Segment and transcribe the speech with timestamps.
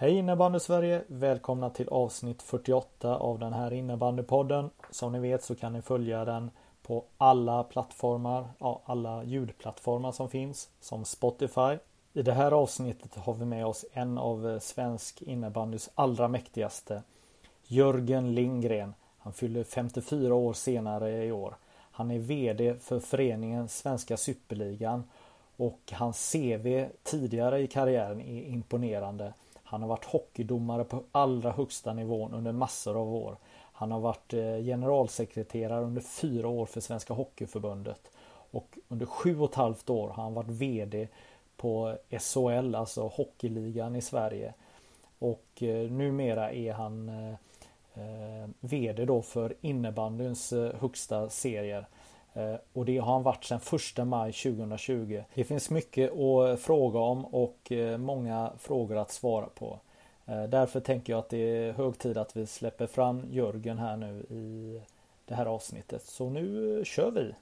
[0.00, 1.02] Hej innebandy Sverige!
[1.06, 4.70] Välkomna till avsnitt 48 av den här innebandypodden.
[4.90, 6.50] Som ni vet så kan ni följa den
[6.82, 11.78] på alla plattformar, ja, alla ljudplattformar som finns, som Spotify.
[12.12, 17.02] I det här avsnittet har vi med oss en av eh, svensk innebandys allra mäktigaste,
[17.66, 18.94] Jörgen Lindgren.
[19.18, 21.54] Han fyller 54 år senare i år.
[21.90, 25.04] Han är VD för föreningen Svenska Superligan
[25.56, 29.32] och hans CV tidigare i karriären är imponerande.
[29.68, 33.36] Han har varit hockeydomare på allra högsta nivån under massor av år.
[33.72, 38.10] Han har varit eh, generalsekreterare under fyra år för Svenska Hockeyförbundet.
[38.50, 41.08] Och under sju och ett halvt år har han varit VD
[41.56, 44.54] på SHL, alltså Hockeyligan i Sverige.
[45.18, 51.86] Och eh, numera är han eh, VD då för innebandyns högsta serier.
[52.34, 53.60] Eh, och det har han varit sedan
[53.98, 55.22] 1 maj 2020.
[55.34, 59.78] Det finns mycket att eh, fråga om och eh, många frågor att svara på.
[60.48, 64.26] Därför tänker jag att det är hög tid att vi släpper fram Jörgen här nu
[64.30, 64.80] i
[65.24, 66.02] det här avsnittet.
[66.02, 67.34] Så nu kör vi!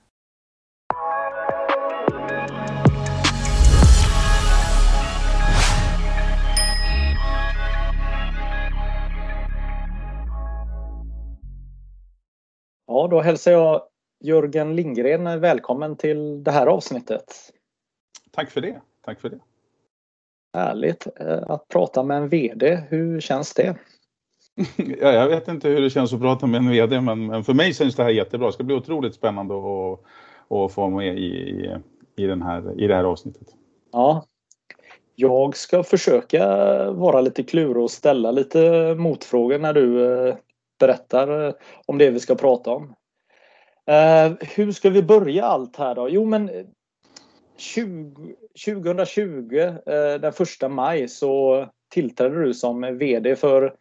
[12.87, 13.83] Ja, då hälsar jag
[14.21, 17.35] Jörgen Lindgren välkommen till det här avsnittet.
[18.33, 18.81] Tack för det.
[19.05, 19.39] Tack för det.
[20.55, 21.07] Härligt
[21.47, 22.81] att prata med en VD.
[22.89, 23.77] Hur känns det?
[24.77, 27.55] ja, jag vet inte hur det känns att prata med en VD men, men för
[27.55, 28.47] mig känns det här jättebra.
[28.47, 30.01] Det ska bli otroligt spännande att,
[30.51, 31.71] att få med i,
[32.17, 33.49] i, den här, i det här avsnittet.
[33.93, 34.27] Ja.
[35.15, 36.47] Jag ska försöka
[36.91, 40.37] vara lite klurig och ställa lite motfrågor när du
[40.81, 41.55] berättar
[41.87, 42.95] om det vi ska prata om.
[44.41, 46.09] Hur ska vi börja allt här då?
[46.09, 46.51] Jo men
[47.57, 49.73] 20, 2020
[50.21, 53.75] den första maj så tillträdde du som VD för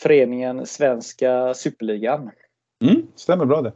[0.00, 2.30] föreningen Svenska Superligan.
[2.84, 3.72] Mm, stämmer bra det.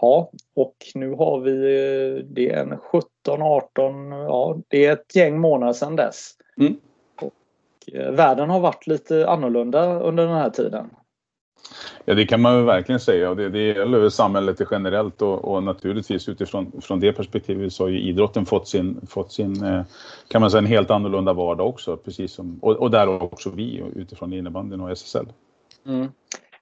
[0.00, 1.52] Ja, och nu har vi
[2.30, 6.30] det är en 17, 18, ja det är ett gäng månader sedan dess.
[6.60, 6.76] Mm.
[7.20, 7.32] Och
[8.16, 10.90] världen har varit lite annorlunda under den här tiden.
[12.04, 15.62] Ja det kan man väl verkligen säga och det, det gäller samhället generellt och, och
[15.62, 19.84] naturligtvis utifrån från det perspektivet så har ju idrotten fått sin, fått sin
[20.28, 23.82] kan man säga en helt annorlunda vardag också precis som och, och där också vi
[23.94, 25.26] utifrån innebandyn och SSL.
[25.86, 26.08] Mm.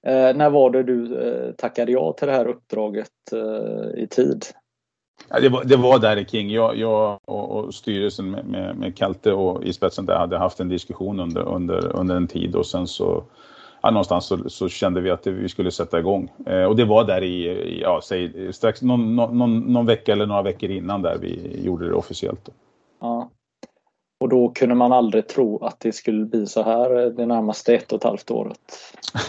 [0.02, 4.44] Eh, när var det du eh, tackade ja till det här uppdraget eh, i tid?
[5.28, 6.50] Ja, det, var, det var där kring.
[6.50, 10.60] Jag, jag och, och, styrelsen med, med, med Kalte och i spetsen där hade haft
[10.60, 13.24] en diskussion under, under, under en tid och sen så
[13.80, 16.32] ja, någonstans så, så, kände vi att vi skulle sätta igång.
[16.46, 20.42] Eh, och det var där i, ja, säg, strax någon, någon, någon, vecka eller några
[20.42, 22.44] veckor innan där vi gjorde det officiellt.
[22.44, 22.52] Då.
[24.20, 27.92] Och då kunde man aldrig tro att det skulle bli så här det närmaste ett
[27.92, 28.58] och ett halvt året.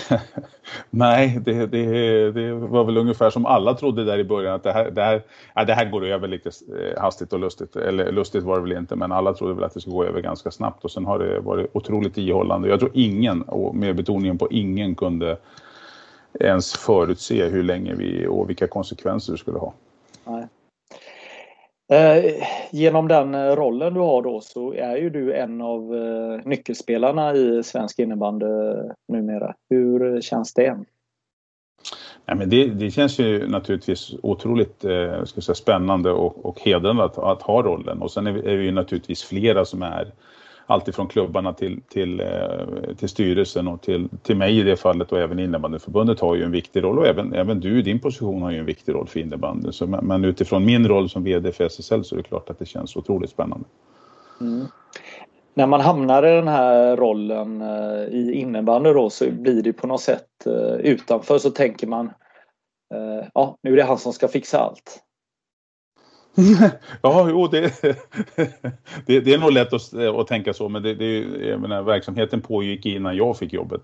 [0.90, 4.72] Nej, det, det, det, var väl ungefär som alla trodde där i början att det
[4.72, 5.24] här, det här,
[5.56, 6.52] ja, det här går över lite
[6.97, 7.75] hastigt och lustigt.
[7.75, 10.22] Eller lustigt var det väl inte, men alla trodde väl att det skulle gå över
[10.22, 10.84] ganska snabbt.
[10.84, 12.69] Och sen har det varit otroligt ihållande.
[12.69, 15.38] Jag tror ingen, och med betoningen på ingen, kunde
[16.40, 19.73] ens förutse hur länge vi och vilka konsekvenser det skulle ha.
[20.25, 20.47] Nej.
[21.91, 26.47] Eh, genom den eh, rollen du har då så är ju du en av eh,
[26.47, 28.46] nyckelspelarna i svensk innebandy
[29.07, 29.56] numera.
[29.69, 30.78] Hur känns det?
[32.25, 37.03] Nej, men det, det känns ju naturligtvis otroligt eh, ska säga, spännande och, och hedrande
[37.03, 38.02] att, att, ha rollen.
[38.02, 40.11] Och sen är vi, är vi ju naturligtvis flera som är
[40.66, 45.19] alltifrån klubbarna till, till, eh, till styrelsen och till, till mig i det fallet och
[45.19, 48.52] även innebandyförbundet har ju en viktig roll och även, även du i din position har
[48.52, 49.73] ju en viktig roll för innebandyn.
[49.73, 52.66] Så, men utifrån min roll som VD för SSL så är det klart att det
[52.66, 53.66] känns otroligt spännande.
[54.41, 54.66] Mm.
[55.53, 59.87] När man hamnar i den här rollen eh, i innebandy då så blir det på
[59.87, 62.11] något sätt eh, utanför så tänker man
[63.34, 64.99] ja, nu är det han som ska fixa allt.
[67.01, 67.81] ja, jo, det,
[69.05, 72.41] det, det, är nog lätt att, att tänka så, men det, det, jag menar, verksamheten
[72.41, 73.81] pågick innan jag fick jobbet.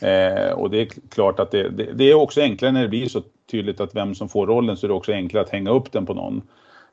[0.00, 3.22] Eh, och det är klart att det, det, är också enklare när det blir så
[3.50, 6.06] tydligt att vem som får rollen så är det också enklare att hänga upp den
[6.06, 6.42] på någon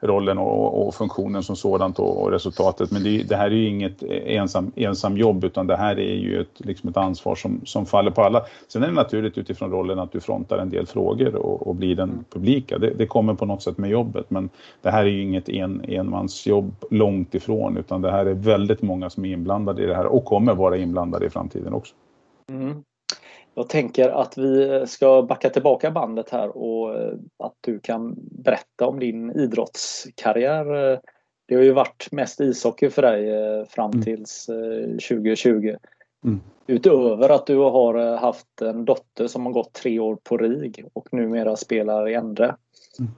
[0.03, 2.91] rollen och, och funktionen som sådant och, och resultatet.
[2.91, 6.41] Men det, det, här är ju inget ensam, ensam jobb utan det här är ju
[6.41, 8.45] ett, liksom ett ansvar som, som faller på alla.
[8.67, 11.95] Sen är det naturligt utifrån rollen att du frontar en del frågor och, och blir
[11.95, 12.77] den publika.
[12.77, 14.49] Det, det, kommer på något sätt med jobbet men
[14.81, 19.09] det här är ju inget en, enmansjobb långt ifrån utan det här är väldigt många
[19.09, 21.93] som är inblandade i det här och kommer vara inblandade i framtiden också.
[22.51, 22.83] Mm.
[23.55, 28.87] Jag tänker att vi ska backa tillbaka bandet här och eh, att du kan berätta
[28.87, 30.99] om din idrottskarriär.
[31.45, 34.03] Det har ju varit mest ishockey för dig eh, fram mm.
[34.03, 34.49] tills
[35.09, 35.75] 2020.
[36.23, 36.41] Mm.
[36.67, 41.07] Utöver att du har haft en dotter som har gått tre år på RIG och
[41.11, 42.55] numera spelar i Endre.
[42.99, 43.11] Mm.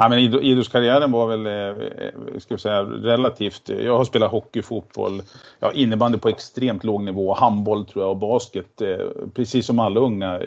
[0.00, 3.68] Ja, men idrottskarriären var väl eh, eh, ska jag säga, relativt...
[3.68, 5.22] Jag har spelat hockey, fotboll,
[5.60, 8.80] ja, innebandy på extremt låg nivå, handboll tror jag och basket.
[8.80, 10.40] Eh, precis som alla unga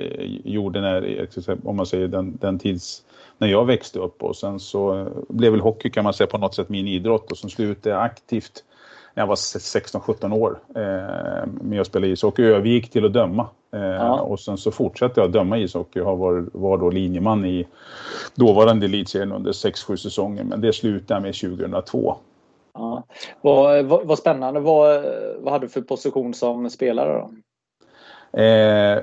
[0.44, 1.28] gjorde när,
[1.64, 3.04] om man säger den, den tids
[3.38, 6.56] när jag växte upp och sen så blev väl hockey kan man säga på något
[6.56, 8.64] sätt min idrott och sen slutade jag aktivt
[9.14, 12.42] när jag var 16-17 år eh, med att spela ishockey.
[12.42, 14.20] Jag övergick till att döma eh, ja.
[14.20, 16.00] och sen så fortsatte jag döma ishockey.
[16.00, 17.68] Jag var, var då linjeman i
[18.36, 22.16] dåvarande elitserien under 6-7 säsonger men det slutade jag med 2002.
[22.74, 23.04] Ja.
[23.42, 24.60] Vad, vad, vad spännande.
[24.60, 25.06] Vad,
[25.40, 27.30] vad hade du för position som spelare då?
[28.40, 29.00] Eh,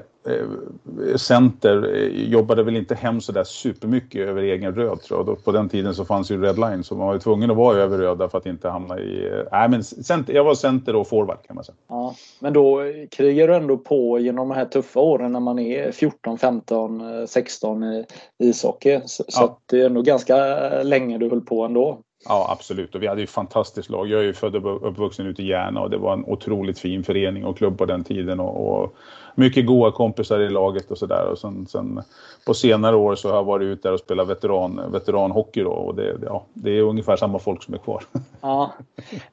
[1.17, 5.45] center eh, jobbade väl inte hem så där supermycket över egen röd tror jag.
[5.45, 7.99] På den tiden så fanns ju redline så man var ju tvungen att vara över
[7.99, 9.27] röda för att inte hamna i...
[9.27, 11.77] Eh, nej men center, jag var center och forward kan man säga.
[11.89, 15.93] Ja, men då krigar du ändå på genom de här tuffa åren när man är
[15.93, 18.05] 14, 15, 16 i
[18.39, 19.01] ishockey.
[19.07, 19.33] Så, ja.
[19.33, 20.37] så det är ändå ganska
[20.83, 21.99] länge du höll på ändå.
[22.25, 22.95] Ja, absolut.
[22.95, 24.09] Och vi hade ju fantastiskt lag.
[24.09, 27.05] Jag är ju född och uppvuxen ute i Järna och det var en otroligt fin
[27.05, 28.41] förening och klubb på den tiden.
[28.41, 28.95] Och, och
[29.35, 31.27] mycket goda kompisar i laget och sådär.
[31.31, 32.03] Och sen, sen,
[32.47, 35.71] på senare år så har jag varit ute där och spelat veteran, veteranhockey då.
[35.71, 38.05] Och det, ja, det är ungefär samma folk som är kvar.
[38.41, 38.73] Ja,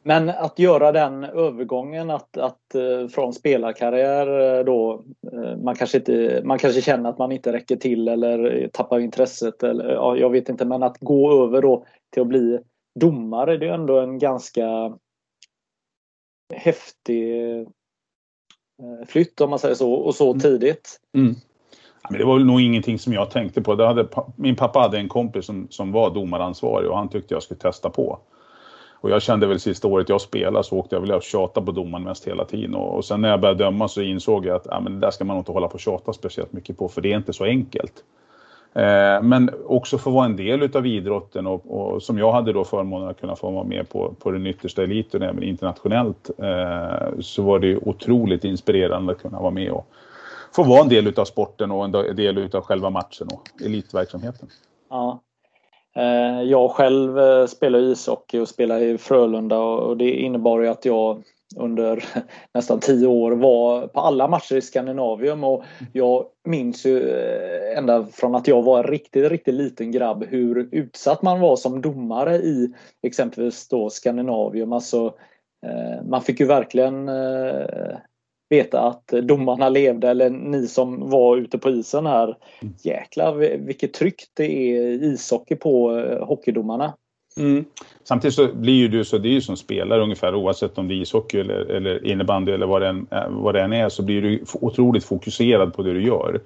[0.03, 5.03] men att göra den övergången att, att eh, från spelarkarriär eh, då
[5.33, 9.63] eh, man kanske, inte, man kanske känner att man inte räcker till eller tappar intresset
[9.63, 12.59] eller ja, jag vet inte men att gå över då till att bli
[13.00, 14.97] domare det är ändå en ganska
[16.53, 17.68] häftig eh,
[19.07, 20.39] flytt om man säger så och så mm.
[20.39, 21.00] tidigt.
[21.13, 21.36] Mm.
[22.09, 23.75] Men det var väl nog ingenting som jag tänkte på.
[23.75, 27.44] Det hade, min pappa hade en kompis som, som var domaransvarig och han tyckte jag
[27.44, 28.19] skulle testa på.
[29.06, 31.71] Och jag kände väl sista året jag spelade så åkte jag väl och tjata på
[31.71, 32.75] domaren mest hela tiden.
[32.75, 35.12] Och, och sen när jag började döma så insåg jag att ja, men det där
[35.12, 37.44] ska man inte hålla på och tjata speciellt mycket på för det är inte så
[37.44, 37.94] enkelt.
[38.75, 42.63] Eh, men också få vara en del utav idrotten och, och, som jag hade då
[42.63, 47.42] förmånen att kunna få vara med på, på den yttersta eliten även internationellt eh, så
[47.42, 49.88] var det otroligt inspirerande att kunna vara med och
[50.56, 54.48] få vara en del utav sporten och en del utav själva matchen och elitverksamheten.
[54.89, 55.21] Ja.
[55.95, 60.86] Eh, jag själv eh, spelar ishockey och spelar i Frölunda och det innebar ju att
[60.86, 61.24] jag
[61.56, 62.03] under
[62.53, 65.63] nästan tio år var på alla matcher i Skandinavium och
[65.94, 70.69] jag minns ju eh, ända från att jag var en riktigt, riktigt liten grabb hur
[70.71, 74.74] utsatt man var som domare i exempelvis då Skandinavium.
[74.74, 75.13] Alltså,
[75.65, 77.97] eh, man fick ju verkligen eh,
[78.50, 82.38] veta att domarna levde eller ni som var ute på isen här.
[82.83, 86.94] Jäklar vilket tryck det är ishockey på hockeydomarna.
[87.39, 87.65] Mm.
[88.03, 90.94] Samtidigt så blir ju du så, det är ju som spelare ungefär oavsett om det
[90.94, 94.04] är ishockey eller, eller innebandy eller vad det, än, eh, vad det än är så
[94.04, 96.42] blir du otroligt fokuserad på det du gör.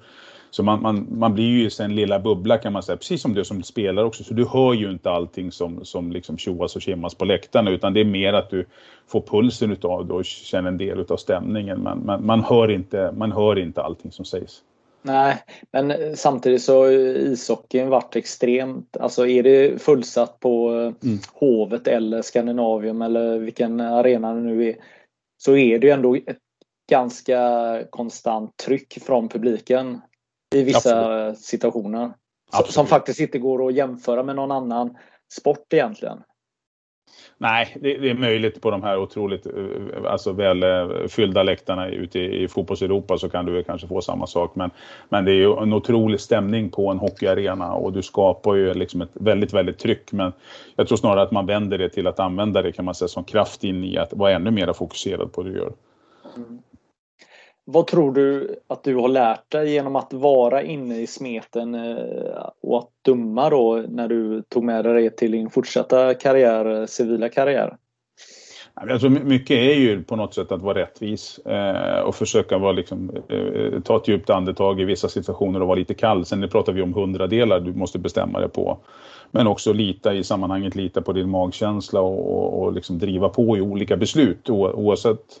[0.50, 3.34] Så man, man, man blir ju i sin lilla bubbla kan man säga, precis som
[3.34, 4.24] du som spelare också.
[4.24, 7.94] Så du hör ju inte allting som, som liksom tjoas och tjimmas på läktarna utan
[7.94, 8.66] det är mer att du
[9.08, 11.80] får pulsen utav det och känner en del utav stämningen.
[11.80, 14.62] Men man, man, hör inte, man hör inte allting som sägs.
[15.02, 15.42] Nej,
[15.72, 18.96] men samtidigt så har ishockeyn varit extremt.
[18.96, 20.68] Alltså är det fullsatt på
[21.02, 21.18] mm.
[21.32, 24.76] Hovet eller Skandinavium eller vilken arena det nu är.
[25.38, 26.38] Så är det ju ändå ett
[26.90, 27.40] ganska
[27.90, 30.00] konstant tryck från publiken
[30.54, 31.38] i vissa Absolut.
[31.38, 32.12] situationer.
[32.52, 32.74] Absolut.
[32.74, 34.96] Som faktiskt inte går att jämföra med någon annan
[35.32, 36.22] sport egentligen.
[37.38, 39.52] Nej, det, det, är möjligt på de här otroligt eh,
[40.06, 40.64] alltså väl
[41.08, 44.54] fyllda läktarna ute i, i fotbolls-Europa så kan du kanske få samma sak.
[44.54, 44.70] Men,
[45.08, 49.00] men det är ju en otrolig stämning på en hockeyarena och du skapar ju liksom
[49.02, 50.12] ett väldigt, väldigt tryck.
[50.12, 50.32] Men
[50.76, 53.24] jag tror snarare att man vänder det till att använda det kan man säga som
[53.24, 55.72] kraft in i att vara ännu mer fokuserad på det du gör.
[56.36, 56.62] Mm.
[57.64, 62.48] Vad tror du att du har lärt dig genom att vara inne i smeten eh,
[62.62, 66.86] och att döma då när du tog med dig det till din fortsatta karriär, eh,
[66.86, 67.76] civila karriär?
[68.74, 72.58] Jag tror alltså, mycket är ju på något sätt att vara rättvis eh, och försöka
[72.58, 73.10] vara liksom,
[73.84, 76.24] ta ett djupt andetag i vissa situationer och vara lite kall.
[76.24, 78.78] Sen nu pratar vi om hundradelar du måste bestämma dig på.
[79.30, 83.56] men också lita i sammanhanget, lita på din magkänsla och, och, och liksom driva på
[83.56, 85.40] i olika beslut oavsett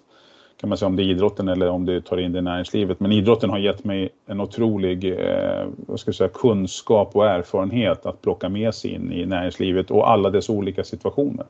[0.60, 3.00] kan man säga om det är idrotten eller om du tar in det i näringslivet.
[3.00, 8.06] Men idrotten har gett mig en otrolig eh, vad ska jag säga, kunskap och erfarenhet
[8.06, 11.46] att plocka med sig in i näringslivet och alla dess olika situationer.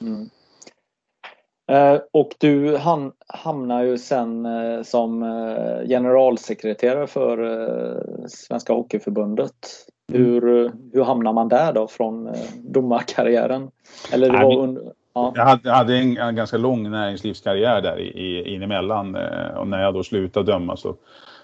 [0.00, 0.30] Mm.
[1.72, 9.86] Eh, och du ham hamnar ju sen eh, som eh, generalsekreterare för eh, Svenska Hockeyförbundet.
[10.12, 10.24] Mm.
[10.24, 13.70] Hur, hur hamnar man där då från eh, domarkarriären?
[14.12, 14.82] Eller det var under,
[15.16, 15.32] Ja.
[15.34, 19.68] Jag hade, hade en, en, ganska lång näringslivskarriär där i, i, in emellan eh, och
[19.68, 20.96] när jag då slutade döma så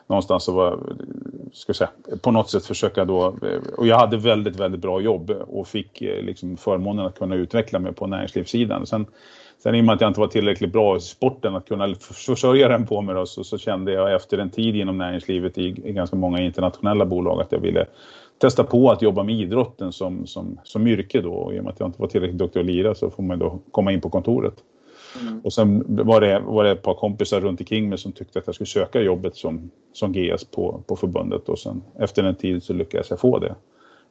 [0.07, 0.79] någonstans så var,
[1.53, 1.91] ska säga,
[2.23, 6.03] på något sätt försöka då, eh, och jag hade väldigt, väldigt bra jobb och fick
[6.03, 8.87] eh, liksom förmånen att kunna utveckla mig på näringslivssidan.
[8.87, 9.07] Sen,
[9.63, 12.69] sen i och med att jag inte var tillräckligt bra i sporten att kunna försörja
[12.69, 15.93] den på mig då, så, så kände jag efter en tid inom näringslivet i, i
[15.93, 17.87] ganska många internationella bolag att jag ville
[18.43, 21.33] testa på att jobba med idrotten som, som, som yrke då.
[21.33, 23.39] Och I och med att jag inte var tillräckligt duktig att lira så får man
[23.39, 24.55] då komma in på kontoret.
[25.21, 25.41] Mm.
[25.45, 28.47] Och sen var det, var det ett par kompisar runt omkring mig som tyckte att
[28.47, 32.63] jag skulle söka jobbet som, som GS på, på förbundet och sen efter en tid
[32.63, 33.55] så lyckades jag få det.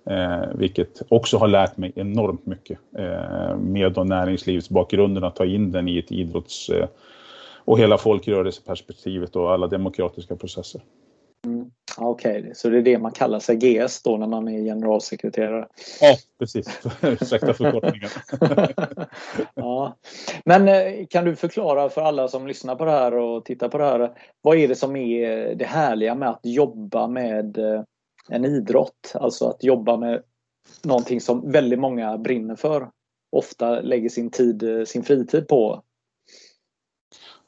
[0.05, 5.71] Eh, vilket också har lärt mig enormt mycket eh, med då näringslivsbakgrunden att ta in
[5.71, 6.87] den i ett idrotts eh,
[7.65, 10.81] och hela folkrörelseperspektivet och alla demokratiska processer.
[11.45, 11.71] Mm.
[11.97, 12.53] Okej, okay.
[12.53, 15.67] så det är det man kallar sig GS då när man är generalsekreterare?
[16.01, 16.67] Ja, precis.
[17.01, 18.09] Ursäkta förkortningen.
[19.55, 19.97] ja.
[20.45, 23.77] Men eh, kan du förklara för alla som lyssnar på det här och tittar på
[23.77, 24.11] det här.
[24.41, 27.83] Vad är det som är det härliga med att jobba med eh,
[28.29, 29.11] en idrott?
[29.13, 30.23] Alltså att jobba med
[30.83, 32.89] någonting som väldigt många brinner för.
[33.31, 35.83] Ofta lägger sin tid, eh, sin fritid på.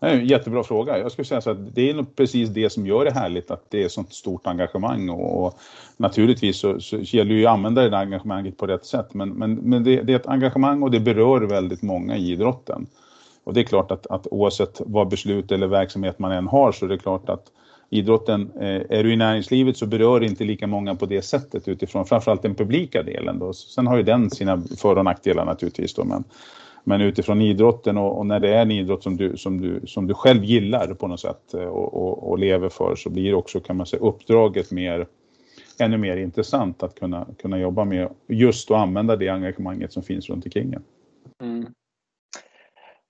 [0.04, 0.98] Det är en jättebra fråga.
[0.98, 3.66] Jag skulle säga så att det är nog precis det som gör det härligt att
[3.70, 5.60] det är sånt stort engagemang och, och
[5.98, 9.30] naturligtvis så, så gäller det ju att använda det där engagemanget på rätt sätt men,
[9.30, 12.86] men, men det, det, är ett engagemang och det berör väldigt många i idrotten.
[13.44, 16.86] Och det är klart att, att oavsett vad beslut eller verksamhet man än har så
[16.86, 17.52] är det klart att
[17.90, 21.68] idrotten, eh, är du i näringslivet så berör det inte lika många på det sättet
[21.68, 23.54] utifrån framförallt den publika delen då.
[23.54, 26.24] Sen har ju den sina för och nackdelar naturligtvis då men
[26.84, 30.08] men utifrån idrotten och, och, när det är en idrott som du, som du, som
[30.08, 33.60] du själv gillar på något sätt eh, och, och, och lever för så blir också
[33.60, 35.08] kan man säga uppdraget mer
[35.80, 40.30] ännu mer intressant att kunna, kunna jobba med just och använda det engagemanget som finns
[40.30, 40.84] runt omkring en.
[41.42, 41.66] Mm.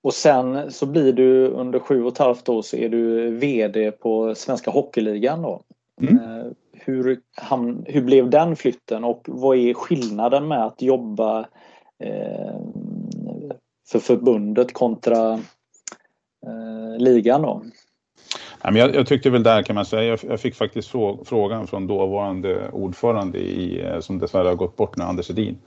[0.03, 3.92] Och sen så blir du under sju och ett halvt år så är du VD
[3.92, 5.62] på Svenska Hockeyligan då.
[6.01, 6.15] Mm.
[6.15, 7.20] Eh, hur,
[7.86, 11.39] hur blev den flytten och vad är skillnaden med att jobba
[12.00, 12.56] eh,
[13.92, 15.34] för förbundet kontra
[16.46, 17.63] eh, ligan då?
[18.63, 20.90] Jag, jag tyckte väl där kan man säga, jag, fick faktiskt
[21.25, 25.58] frågan från dåvarande ordförande i, eh, som dessvärre har gått bort nu, Anders Edin.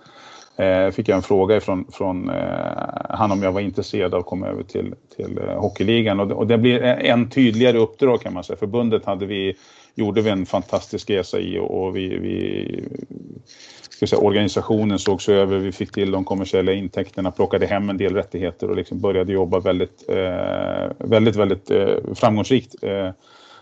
[0.58, 2.72] Eh, fick jag en fråga ifrån från eh,
[3.10, 6.34] han om jag var intresserad av att komma över till, till eh, Hockeyligan och det,
[6.34, 8.56] och det blir en tydligare uppdrag kan man säga.
[8.56, 9.56] Förbundet hade vi,
[9.96, 12.84] gjorde vi en fantastisk resa i och, vi, vi
[13.90, 18.14] ska säga, organisationen sågs över, vi fick till de kommersiella intäkterna, plockade hem en del
[18.14, 23.10] rättigheter och liksom började jobba väldigt, eh, väldigt, väldigt eh, framgångsrikt eh,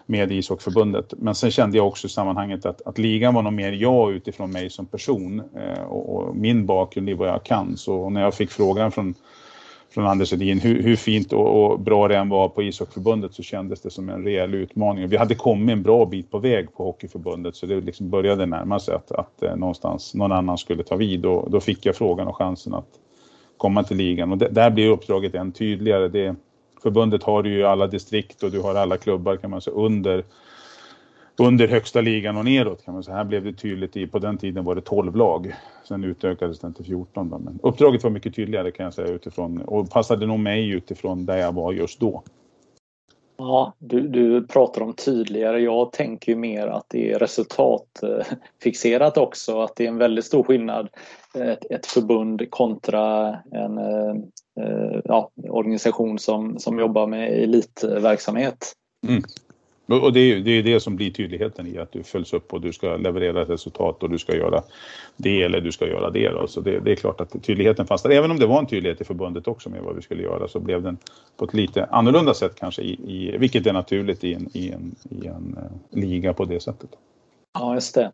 [0.06, 1.14] med ishockeyförbundet.
[1.18, 4.50] Men sen kände jag också i sammanhanget att, att ligan var nog mer jag utifrån
[4.50, 7.76] mig som person eh, och, och, min bakgrund i vad jag kan.
[7.76, 9.14] Så när jag fick frågan från
[9.94, 10.60] från Anders Edin.
[10.60, 14.08] Hur, hur fint och, och, bra det än var på ishockeyförbundet så kändes det som
[14.08, 15.08] en rejäl utmaning.
[15.08, 18.80] Vi hade kommit en bra bit på väg på hockeyförbundet så det liksom började närma
[18.80, 22.28] sig att, att eh, någonstans någon annan skulle ta vid och då fick jag frågan
[22.28, 22.88] och chansen att
[23.56, 26.08] komma till ligan och det, där blir uppdraget än tydligare.
[26.08, 26.34] Det,
[26.82, 30.24] förbundet har ju alla distrikt och du har alla klubbar kan man säga under
[31.36, 33.16] under högsta ligan och neråt kan man säga.
[33.16, 35.54] Här blev det tydligt i, på den tiden var det 12 lag.
[35.88, 37.38] Sen utökades den till 14 då.
[37.38, 41.36] Men uppdraget var mycket tydligare kan jag säga utifrån och passade nog mig utifrån där
[41.36, 42.22] jag var just då.
[43.36, 45.60] Ja, du, du pratar om tydligare.
[45.60, 49.60] Jag tänker ju mer att det är resultatfixerat också.
[49.60, 50.88] Att det är en väldigt stor skillnad
[51.34, 54.14] ett, ett förbund kontra en eh,
[55.04, 58.72] ja, organisation som, som jobbar med elitverksamhet.
[59.08, 59.22] Mm.
[59.86, 62.60] Och det är, det är det som blir tydligheten i att du följs upp och
[62.60, 64.62] du ska leverera ett resultat och du ska göra
[65.16, 66.28] det eller du ska göra det.
[66.28, 66.46] Då.
[66.46, 68.10] Så det, det är klart att tydligheten fanns där.
[68.10, 70.60] Även om det var en tydlighet i förbundet också med vad vi skulle göra så
[70.60, 70.98] blev den
[71.36, 74.94] på ett lite annorlunda sätt kanske, i, i vilket är naturligt i en, i en,
[75.10, 76.90] i en uh, liga på det sättet.
[77.58, 78.12] Ja, just det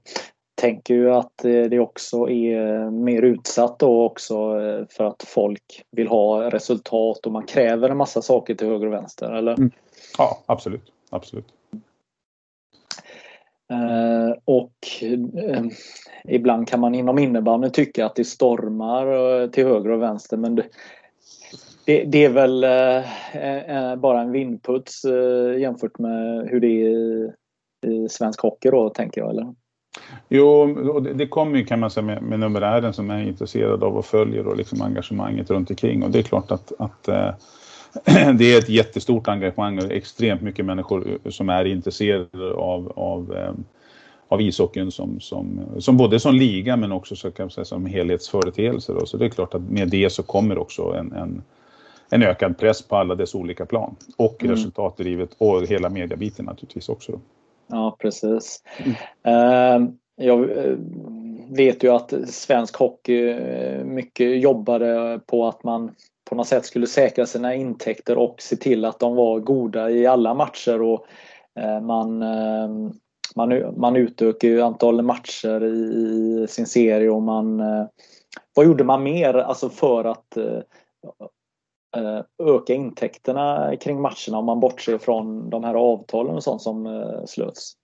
[0.61, 5.83] tänker ju att eh, det också är mer utsatt då också eh, för att folk
[5.91, 9.53] vill ha resultat och man kräver en massa saker till höger och vänster, eller?
[9.53, 9.71] Mm.
[10.19, 10.93] Ja, absolut.
[11.11, 11.47] absolut.
[13.71, 14.73] Eh, och
[15.03, 15.65] eh,
[16.25, 19.07] ibland kan man inom innebandy tycka att det stormar
[19.43, 20.65] eh, till höger och vänster men det,
[21.85, 26.89] det, det är väl eh, eh bara en vindputs eh, jämfört med hur det är
[26.89, 27.33] i,
[27.87, 29.55] i svensk hockey då tänker jag eller?
[30.29, 30.67] Jo,
[31.01, 34.05] det, det kommer ju kan man säga med, med numerären som är intresserad av och
[34.05, 37.09] följer och liksom engagemanget runt omkring och det är klart att, att
[38.39, 43.53] det är ett jättestort engagemang och extremt mycket människor som är intresserade av, av, eh,
[44.29, 48.93] av ishockeyn som, som, som både som liga men också så kan säga, som helhetsföreteelse.
[48.93, 49.07] Då.
[49.07, 51.43] Så det är klart att med det så kommer också en, en,
[52.11, 53.97] en ökad press på alla dess olika plan.
[54.17, 54.57] Och mm.
[54.57, 57.13] resultatdrivet och hela mediabiten naturligtvis också.
[57.13, 57.21] Då.
[57.67, 58.63] Ja, precis.
[59.25, 59.85] Mm.
[59.85, 60.77] Uh, jag eh,
[61.57, 65.95] vet ju att svensk hockey eh, mycket jobbade på att man
[66.31, 70.07] på något sätt skulle säkra sina intäkter och se till att de var goda i
[70.07, 70.83] alla matcher.
[70.83, 71.07] Och
[71.61, 72.19] eh, eh, man,
[73.37, 77.63] man, man utökar ju antalet matcher i, sin serie och man...
[78.55, 80.37] Vad gjorde man mer alltså för att
[82.43, 87.77] öka intäkterna kring matcherna om man bortser från de här avtalen och sånt som slöts?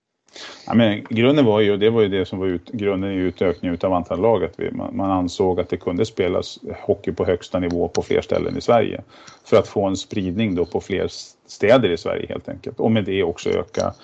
[0.66, 3.78] Ja, men grunden var ju, det var ju det som var ut, grunden i utökningen
[3.82, 7.58] av antal lag, att vi, man, man, ansåg att det kunde spelas hockey på högsta
[7.58, 9.02] nivå på fler ställen i Sverige.
[9.44, 11.08] För att få en spridning då på fler
[11.46, 12.80] städer i Sverige helt enkelt.
[12.80, 13.94] Och med det också öka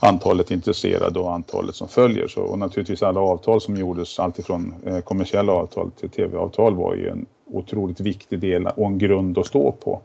[0.00, 2.28] antalet intresserade och antalet som följer.
[2.28, 7.08] Så, och naturligtvis alla avtal som gjordes, alltifrån eh, kommersiella avtal till tv-avtal var ju
[7.08, 10.02] en otroligt viktig del och en grund att stå på.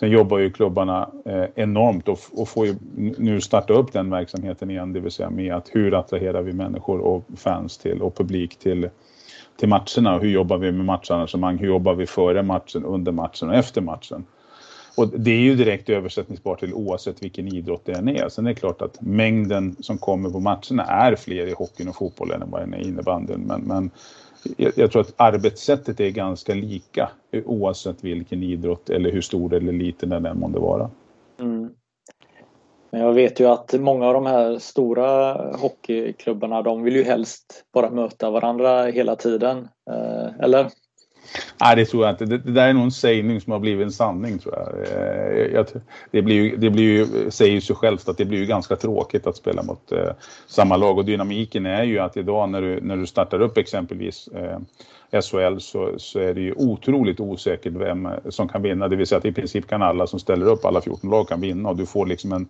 [0.00, 2.74] Sen jobbar ju klubbarna eh, enormt och, och får ju
[3.18, 6.98] nu starta upp den verksamheten igen, det vill säga med att hur attraherar vi människor
[6.98, 8.88] och fans till och publik till,
[9.56, 13.54] till matcherna hur jobbar vi med matcharrangemang, hur jobbar vi före matchen, under matchen och
[13.54, 14.24] efter matchen.
[14.96, 18.28] Och det är ju direkt översättningsbart till oavsett vilken idrott det än är.
[18.28, 21.96] Sen är det klart att mängden som kommer på matcherna är fler i hockeyn och
[21.96, 23.40] fotbollen än vad den är i innebandyn.
[23.40, 23.90] Men, men
[24.56, 29.54] jag, jag, tror att arbetssättet är ganska lika eh, oavsett vilken idrott eller hur stor
[29.54, 30.90] eller liten den än månde vara.
[31.40, 31.70] Mm.
[32.90, 37.64] Men jag vet ju att många av de här stora hockeyklubbarna de vill ju helst
[37.72, 39.68] bara möta varandra hela tiden.
[39.90, 40.70] Eh, eller?
[41.60, 42.24] Nej, det tror jag inte.
[42.24, 44.68] Det, det, där är nog en sägning som har blivit en sanning tror jag.
[44.68, 45.66] Eh, jag
[46.10, 49.26] det blir ju, det blir ju, säger sig självt att det blir ju ganska tråkigt
[49.26, 50.10] att spela mot eh,
[50.46, 54.28] samma lag och dynamiken är ju att idag när du, när du startar upp exempelvis
[54.28, 54.58] eh,
[55.20, 58.88] SHL så, så är det ju otroligt osäkert vem eh, som kan vinna.
[58.88, 61.40] Det vill säga att i princip kan alla som ställer upp, alla 14 lag kan
[61.40, 62.48] vinna och du får liksom en,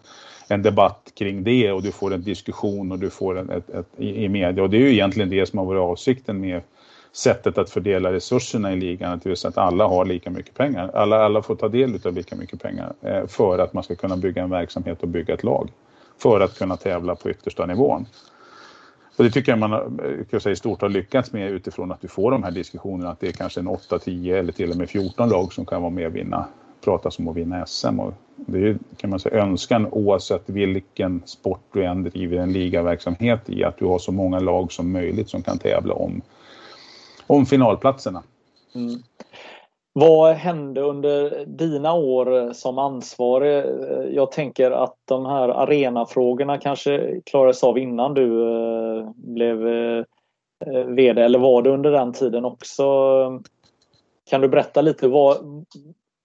[0.48, 3.88] en debatt kring det och du får en diskussion och du får en, ett, ett,
[3.96, 6.62] i, i media och det är ju egentligen det som har varit avsikten med
[7.12, 10.90] sättet att fördela resurserna i ligan, att just att alla har lika mycket pengar.
[10.94, 14.16] Alla, alla får ta del av lika mycket pengar eh, för att man ska kunna
[14.16, 15.68] bygga en verksamhet och bygga ett lag.
[16.18, 18.06] För att kunna tävla på yttersta nivån.
[19.16, 22.04] Och det tycker jag man eh, kan jag säga, stort har lyckats med utifrån att
[22.04, 24.76] vi får de här diskussionerna att det är kanske en 8, 10 eller till och
[24.76, 26.46] med 14 lag som kan vara med och vinna,
[26.84, 28.00] pratas om att vinna SM.
[28.00, 33.50] Och det är kan man säga önskan oavsett vilken sport du än driver en ligaverksamhet
[33.50, 36.22] i att du har så många lag som möjligt som kan tävla om
[37.30, 38.22] om finalplatserna.
[38.74, 39.02] Mm.
[39.92, 43.64] Vad hände under dina år som ansvarig?
[44.16, 50.04] Jag tänker att de här arenafrågorna kanske klarades av innan du eh, blev eh,
[50.86, 52.84] VD eller var det under den tiden också?
[54.30, 55.64] Kan du berätta lite vad,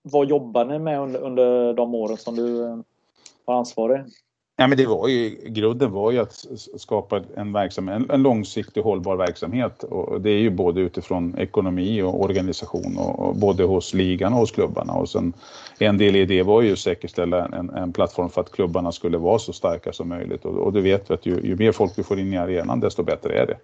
[0.01, 2.77] vad jobbar ni med under, under de åren som du eh,
[3.45, 4.01] var ansvarig?
[4.57, 6.45] Ja, men det var ju, grunden var ju att
[6.77, 9.83] skapa en, verksamhet, en, en långsiktig hållbar verksamhet.
[9.83, 14.39] Och det är ju både utifrån ekonomi och organisation och, och, både hos ligan och
[14.39, 14.93] hos klubbarna.
[14.93, 15.33] Och sen
[15.79, 19.17] en del i det var ju att säkerställa en, en plattform för att klubbarna skulle
[19.17, 20.45] vara så starka som möjligt.
[20.45, 23.03] Och, och du vet att ju, ju mer folk vi får in i arenan desto
[23.03, 23.57] bättre är det.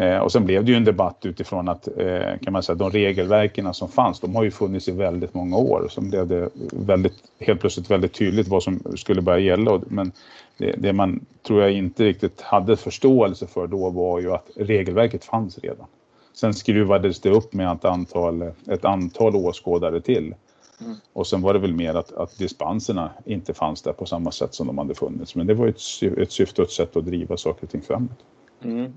[0.00, 2.90] Eh, och sen blev det ju en debatt utifrån att eh, kan man säga, de
[2.90, 5.86] regelverken som fanns, de har ju funnits i väldigt många år.
[5.90, 9.80] Så blev det väldigt, helt plötsligt väldigt tydligt vad som skulle börja gälla.
[9.88, 10.12] Men
[10.58, 15.24] det, det, man tror jag inte riktigt hade förståelse för då var ju att regelverket
[15.24, 15.86] fanns redan.
[16.34, 20.34] Sen skruvades det upp med ett antal, ett antal åskådare till.
[20.80, 20.96] Mm.
[21.12, 24.54] Och sen var det väl mer att, att dispenserna inte fanns där på samma sätt
[24.54, 25.34] som de hade funnits.
[25.34, 25.80] Men det var ett,
[26.18, 28.18] ett syfte och ett sätt att driva saker och ting framåt.
[28.64, 28.92] Mm.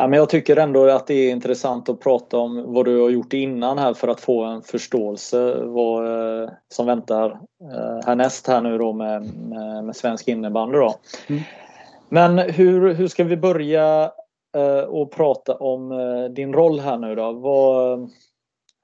[0.00, 3.10] Ja, men jag tycker ändå att det är intressant att prata om vad du har
[3.10, 6.06] gjort innan här för att få en förståelse vad
[6.42, 7.30] eh, som väntar
[7.72, 10.78] eh, härnäst här nu då med, med, med svensk innebandy.
[10.78, 10.94] Då.
[11.28, 11.42] Mm.
[12.08, 14.10] Men hur, hur ska vi börja
[14.56, 15.90] eh, och prata om
[16.34, 17.32] din roll här nu då?
[17.32, 18.10] Vad,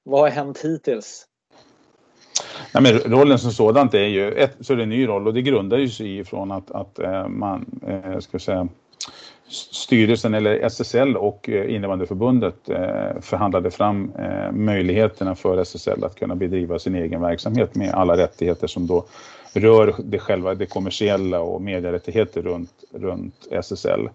[0.04, 1.26] vad har hänt hittills?
[2.72, 5.34] Ja, men rollen som sådant är ju ett, så är det en ny roll och
[5.34, 6.98] det grundar ju sig ifrån att, att
[7.28, 7.80] man
[8.20, 8.68] ska säga
[9.48, 16.34] styrelsen eller SSL och eh, innebandyförbundet eh, förhandlade fram eh, möjligheterna för SSL att kunna
[16.34, 19.04] bedriva sin egen verksamhet med alla rättigheter som då
[19.52, 24.08] rör det själva, det kommersiella och medierättigheter runt, runt SSL.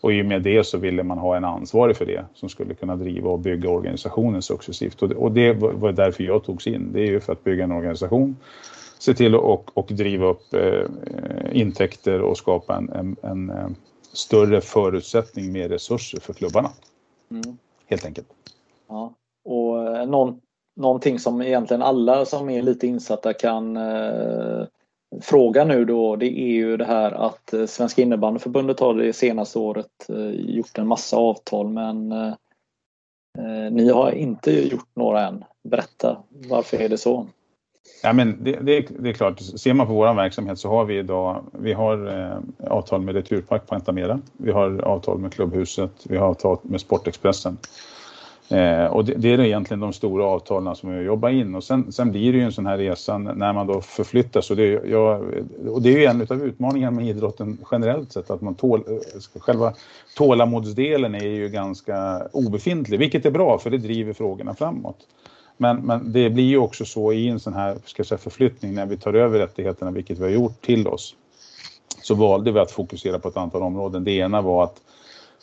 [0.00, 2.74] Och i och med det så ville man ha en ansvarig för det som skulle
[2.74, 5.02] kunna driva och bygga organisationen successivt.
[5.02, 6.92] Och det, och det var därför jag togs in.
[6.92, 8.36] Det är ju för att bygga en organisation,
[8.98, 10.82] se till att och, och driva upp eh,
[11.52, 13.76] intäkter och skapa en, en, en
[14.16, 16.70] större förutsättning med resurser för klubbarna.
[17.30, 17.58] Mm.
[17.86, 18.28] Helt enkelt.
[18.88, 19.14] Ja.
[19.44, 20.40] Och eh, någon,
[20.76, 24.66] någonting som egentligen alla som är lite insatta kan eh,
[25.20, 29.58] fråga nu då det är ju det här att eh, Svenska innebandyförbundet har det senaste
[29.58, 32.34] året eh, gjort en massa avtal men eh,
[33.38, 35.44] eh, ni har inte gjort några än.
[35.68, 37.26] Berätta, varför är det så?
[38.02, 40.98] Ja, men det, det, det, är klart, ser man på vår verksamhet så har vi
[40.98, 44.20] idag vi har eh, avtal med Returpack Pantamera.
[44.36, 47.58] Vi har avtal med Klubbhuset, vi har avtal med Sportexpressen.
[48.48, 51.92] Eh, och det, det, är egentligen de stora avtalen som vi jobbar in och sen,
[51.92, 55.24] sen blir det ju en sån här resa när man då förflyttas och det, jag,
[55.68, 59.40] och det är ju en av utmaningarna med idrotten generellt sett att man tål, eh,
[59.40, 59.74] själva
[60.16, 64.98] tålamodsdelen är ju ganska obefintlig vilket är bra för det driver frågorna framåt.
[65.56, 68.86] Men, men det blir ju också så i en sån här ska säga, förflyttning när
[68.86, 71.14] vi tar över rättigheterna, vilket vi har gjort till oss,
[72.02, 74.04] så valde vi att fokusera på ett antal områden.
[74.04, 74.80] Det ena var att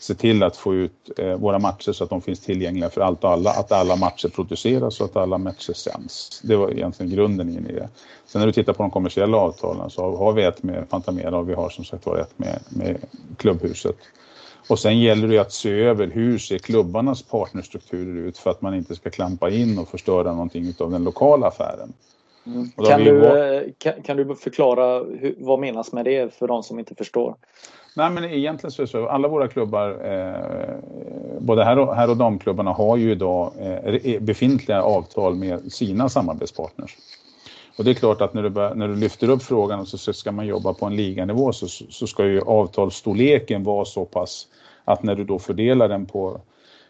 [0.01, 3.23] se till att få ut eh, våra matcher så att de finns tillgängliga för allt
[3.23, 6.41] och alla, att alla matcher produceras och att alla matcher sänds.
[6.43, 7.89] Det var egentligen grunden in i det.
[8.25, 11.49] Sen när du tittar på de kommersiella avtalen så har vi ett med Pantamera och
[11.49, 12.97] vi har som sagt var ett med, med
[13.37, 13.95] Klubbhuset.
[14.71, 18.75] Och sen gäller det att se över hur ser klubbarnas partnerstrukturer ut för att man
[18.75, 21.93] inte ska klampa in och förstöra någonting av den lokala affären.
[22.45, 22.69] Mm.
[22.69, 23.65] Kan, du, var...
[23.77, 27.35] kan, kan, du förklara hur, vad menas med det för de som inte förstår?
[27.95, 30.75] Nej men egentligen så är det så, alla våra klubbar, eh,
[31.39, 36.97] både här och, här och damklubbarna har ju idag eh, befintliga avtal med sina samarbetspartners.
[37.75, 40.13] Och det är klart att när du, bör, när du lyfter upp frågan och så
[40.13, 44.47] ska man jobba på en liganivå så, så ska ju avtalsstorleken vara så pass
[44.85, 46.41] att när du då fördelar den på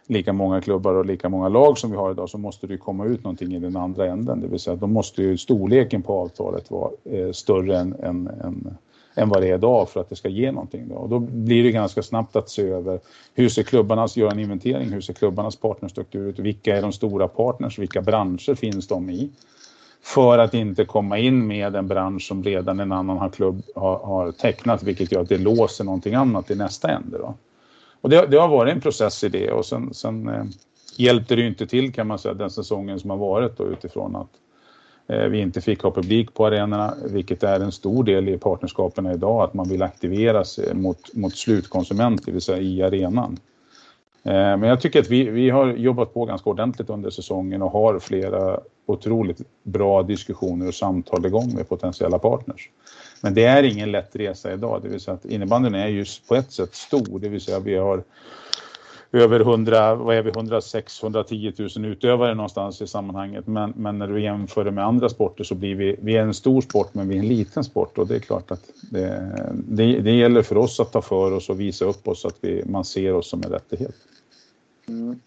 [0.07, 3.05] lika många klubbar och lika många lag som vi har idag så måste det komma
[3.05, 4.41] ut någonting i den andra änden.
[4.41, 8.77] Det vill säga då måste ju storleken på avtalet vara eh, större än, än, än,
[9.15, 10.87] än, vad det är idag för att det ska ge någonting.
[10.89, 10.95] Då.
[10.95, 12.99] Och då blir det ganska snabbt att se över
[13.33, 17.27] hur ser klubbarnas, göra en inventering, hur ser klubbarnas partnerstruktur ut, vilka är de stora
[17.27, 19.29] partners, vilka branscher finns de i?
[20.03, 23.99] För att inte komma in med en bransch som redan en annan har klubb har,
[23.99, 27.17] har tecknat vilket gör att det låser någonting annat i nästa ände.
[27.17, 27.35] Då.
[28.01, 30.43] Och det, det har varit en process i det och sen, sen eh,
[30.97, 34.15] hjälpte det ju inte till kan man säga den säsongen som har varit då utifrån
[34.15, 34.29] att
[35.07, 39.05] eh, vi inte fick ha publik på arenorna vilket är en stor del i partnerskapen
[39.05, 43.37] idag att man vill aktiveras eh, mot, mot slutkonsument det vill säga i arenan.
[44.23, 47.71] Eh, men jag tycker att vi, vi har jobbat på ganska ordentligt under säsongen och
[47.71, 52.69] har flera otroligt bra diskussioner och samtal igång med potentiella partners.
[53.21, 56.35] Men det är ingen lätt resa idag, det vill säga att innebandyn är ju på
[56.35, 58.03] ett sätt stor, det vill säga vi har
[59.11, 63.47] över 100, vad är vi, 106 110 000 utövare någonstans i sammanhanget.
[63.47, 66.33] Men, men när du jämför det med andra sporter så blir vi, vi är en
[66.33, 69.99] stor sport men vi är en liten sport och det är klart att det, det,
[69.99, 72.63] det gäller för oss att ta för oss och visa upp oss så att vi,
[72.65, 73.95] man ser oss som en rättighet.
[74.87, 75.19] Mm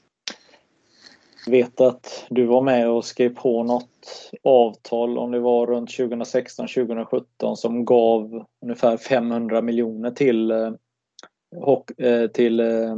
[1.47, 7.55] vet att du var med och skrev på något avtal om det var runt 2016-2017
[7.55, 10.71] som gav ungefär 500 miljoner till, eh,
[11.99, 12.97] Eh, till eh,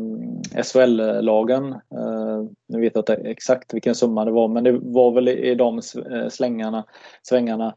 [0.62, 1.72] SHL-lagen.
[1.72, 5.54] Eh, nu vet jag inte exakt vilken summa det var men det var väl i
[5.54, 5.82] de
[6.30, 6.84] slängarna,
[7.22, 7.74] svängarna.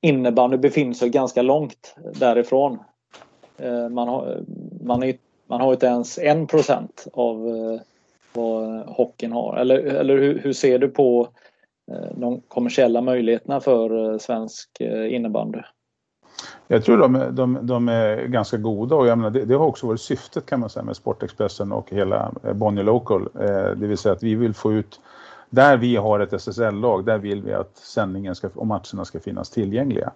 [0.00, 2.78] Innebandy befinner sig ganska långt därifrån.
[3.90, 4.42] Man har,
[4.80, 7.48] man, är, man har inte ens en procent av
[8.32, 9.56] vad hockeyn har?
[9.56, 11.28] Eller, eller hur, hur ser du på
[12.14, 15.58] de kommersiella möjligheterna för svensk innebandy?
[16.72, 19.86] Jag tror de, de, de är ganska goda och jag menar, det, det, har också
[19.86, 23.28] varit syftet kan man säga med Sportexpressen och hela eh, Bonnier Local.
[23.40, 25.00] Eh, det vill säga att vi vill få ut,
[25.50, 29.50] där vi har ett SSL-lag, där vill vi att sändningen ska, och matcherna ska finnas
[29.50, 30.10] tillgängliga.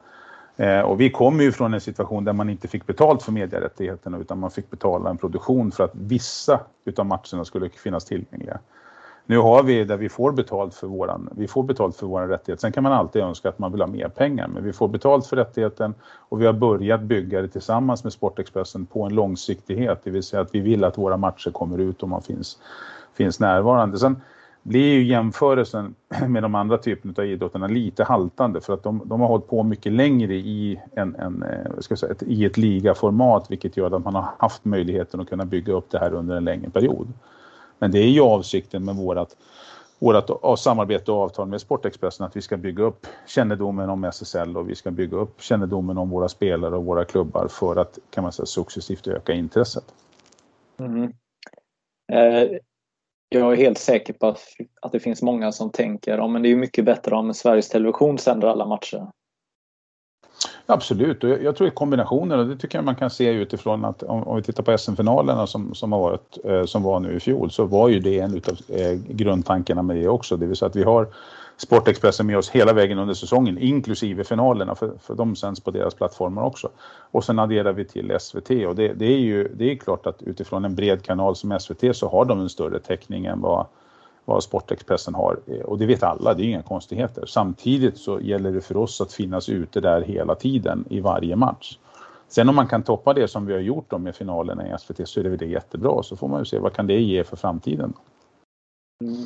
[0.56, 4.18] Eh, och vi kommer ju från en situation där man inte fick betalt för medierättigheterna
[4.18, 8.58] utan man fick betala en produktion för att vissa utav matcherna skulle finnas tillgängliga.
[9.26, 12.60] Nu har vi där vi får betalt för våran, vi får betalt för våran rättighet.
[12.60, 15.26] Sen kan man alltid önska att man vill ha mer pengar, men vi får betalt
[15.26, 20.10] för rättigheten och vi har börjat bygga det tillsammans med Sportexpressen på en långsiktighet, det
[20.10, 22.58] vill säga att vi vill att våra matcher kommer ut och man finns,
[23.14, 23.98] finns närvarande.
[23.98, 24.16] Sen,
[24.66, 25.94] blir ju jämförelsen
[26.28, 29.62] med de andra typerna av idrotterna lite haltande för att de, de har hållit på
[29.62, 34.04] mycket längre i, en, en, eh, ska säga, ett, i ett ligaformat vilket gör att
[34.04, 37.08] man har haft möjligheten att kunna bygga upp det här under en längre period.
[37.78, 39.36] Men det är ju avsikten med vårat,
[39.98, 44.70] vårat samarbete och avtal med Sportexpressen att vi ska bygga upp kännedomen om SSL och
[44.70, 48.32] vi ska bygga upp kännedomen om våra spelare och våra klubbar för att kan man
[48.32, 49.84] säga, successivt öka intresset.
[50.78, 51.12] Mm.
[52.12, 52.58] Eh,
[53.28, 54.40] jag är helt säker på att,
[54.82, 58.18] att det finns många som tänker att ja, det är mycket bättre om Sveriges Television
[58.18, 59.06] sänder alla matcher.
[60.68, 63.84] Absolut, och jag, jag tror i kombinationen och det tycker jag man kan se utifrån
[63.84, 67.16] att om, om vi tittar på SM-finalerna som, som, har varit, eh, som var nu
[67.16, 70.36] i fjol så var ju det en utav eh, grundtankarna med det också.
[70.36, 71.08] Det vill säga att vi har
[71.58, 75.94] Sportexpressen med oss hela vägen under säsongen inklusive finalerna för, för de sänds på deras
[75.94, 76.68] plattformar också.
[77.10, 80.22] Och sen adderar vi till SVT och det, det är ju det är klart att
[80.22, 83.66] utifrån en bred kanal som SVT så har de en större täckning än vad
[84.26, 85.38] vad Sportexpressen har.
[85.46, 87.26] Eh, och det vet alla, det är inga konstigheter.
[87.26, 91.78] Samtidigt så gäller det för oss att finnas ute där hela tiden i varje match.
[92.28, 95.08] Sen om man kan toppa det som vi har gjort då med finalerna i SVT
[95.08, 96.02] så är det väl det jättebra.
[96.02, 97.92] Så får man ju se vad kan det ge för framtiden.
[99.04, 99.24] Mm.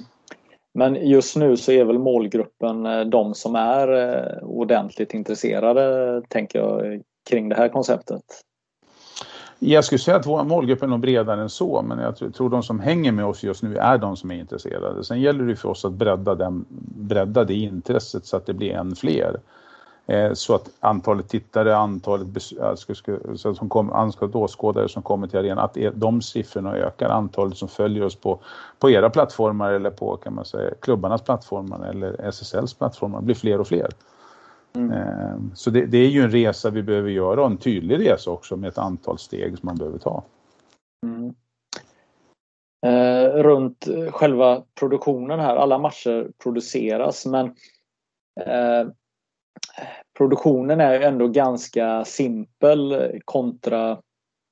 [0.74, 6.58] Men just nu så är väl målgruppen eh, de som är eh, ordentligt intresserade, tänker
[6.58, 8.24] jag, kring det här konceptet.
[9.62, 12.62] Jag skulle säga att vår målgrupp är nog bredare än så, men jag tror de
[12.62, 15.04] som hänger med oss just nu är de som är intresserade.
[15.04, 16.64] Sen gäller det för oss att bredda, den,
[16.98, 19.40] bredda det intresset så att det blir än fler.
[20.06, 22.26] Eh, så att antalet tittare, antalet,
[23.56, 27.08] som kom, antalet åskådare som kommer till arenan, att de siffrorna ökar.
[27.08, 28.38] Antalet som följer oss på,
[28.78, 33.60] på era plattformar eller på kan man säga, klubbarnas plattformar eller SSLs plattformar blir fler
[33.60, 33.88] och fler.
[34.74, 34.92] Mm.
[34.92, 38.30] Eh, så det, det, är ju en resa vi behöver göra och en tydlig resa
[38.30, 40.24] också med ett antal steg som man behöver ta.
[41.06, 41.34] Mm.
[42.86, 47.46] Eh, runt själva produktionen här, alla matcher produceras men
[48.40, 48.88] eh,
[50.18, 53.98] produktionen är ändå ganska simpel kontra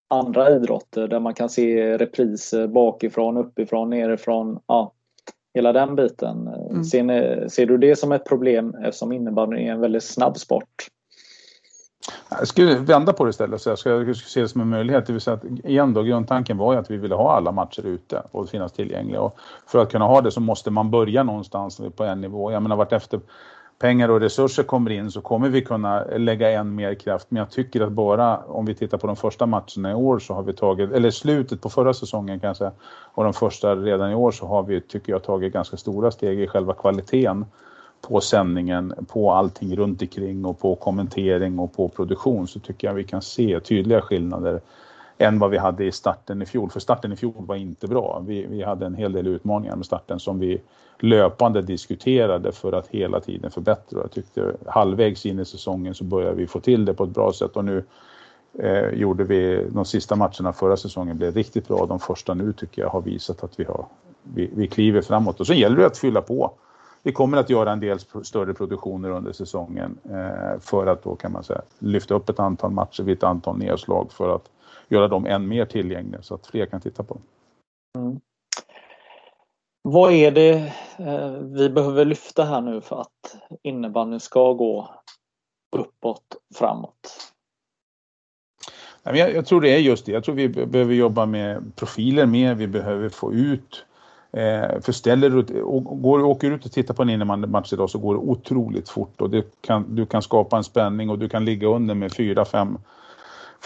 [0.08, 4.60] andra idrotter där man kan se repriser bakifrån, uppifrån, nerifrån.
[4.66, 4.92] Ja,
[5.58, 6.48] hela den biten.
[6.48, 6.84] Mm.
[6.84, 10.88] Ser, ser, du det som ett problem eftersom innebandyn är en väldigt snabb sport?
[12.30, 15.06] Jag skulle vända på det istället så jag skulle se det som en möjlighet.
[15.06, 17.86] Det vill säga att igen då, grundtanken var ju att vi ville ha alla matcher
[17.86, 19.20] ute och finnas tillgängliga.
[19.20, 22.52] Och för att kunna ha det så måste man börja någonstans på en nivå.
[22.52, 23.20] Jag menar vart efter
[23.78, 27.26] pengar och resurser kommer in så kommer vi kunna lägga än mer kraft.
[27.30, 30.34] Men jag tycker att bara om vi tittar på de första matcherna i år så
[30.34, 32.70] har vi tagit, eller slutet på förra säsongen kanske,
[33.14, 36.40] och de första redan i år så har vi, tycker jag, tagit ganska stora steg
[36.40, 37.46] i själva kvaliteten
[38.08, 42.94] på sändningen, på allting runt omkring och på kommentering och på produktion så tycker jag
[42.94, 44.60] vi kan se tydliga skillnader
[45.18, 46.70] än vad vi hade i starten i fjol.
[46.70, 48.22] För starten i fjol var inte bra.
[48.26, 50.60] Vi, vi hade en hel del utmaningar med starten som vi
[50.98, 54.00] löpande diskuterade för att hela tiden förbättra.
[54.00, 57.32] Jag tyckte halvvägs in i säsongen så började vi få till det på ett bra
[57.32, 57.84] sätt och nu
[58.58, 61.86] eh, gjorde vi de sista matcherna förra säsongen blev riktigt bra.
[61.86, 63.86] De första nu tycker jag har visat att vi, har,
[64.22, 66.52] vi, vi kliver framåt och så gäller det att fylla på.
[67.02, 71.32] Vi kommer att göra en del större produktioner under säsongen eh, för att då kan
[71.32, 74.50] man säga lyfta upp ett antal matcher vid ett antal nedslag för att
[74.88, 77.22] göra dem än mer tillgängliga så att fler kan titta på dem.
[77.98, 78.20] Mm.
[79.82, 84.90] Vad är det eh, vi behöver lyfta här nu för att innebandyn ska gå
[85.76, 87.32] uppåt, framåt?
[89.02, 90.12] Jag, jag tror det är just det.
[90.12, 92.54] Jag tror vi behöver jobba med profiler mer.
[92.54, 93.84] Vi behöver få ut
[94.32, 98.14] Eh, för ställer du, går, åker ut och tittar på en innebandymatch idag så går
[98.14, 101.94] det otroligt fort och kan, du kan skapa en spänning och du kan ligga under
[101.94, 102.78] med fyra, fem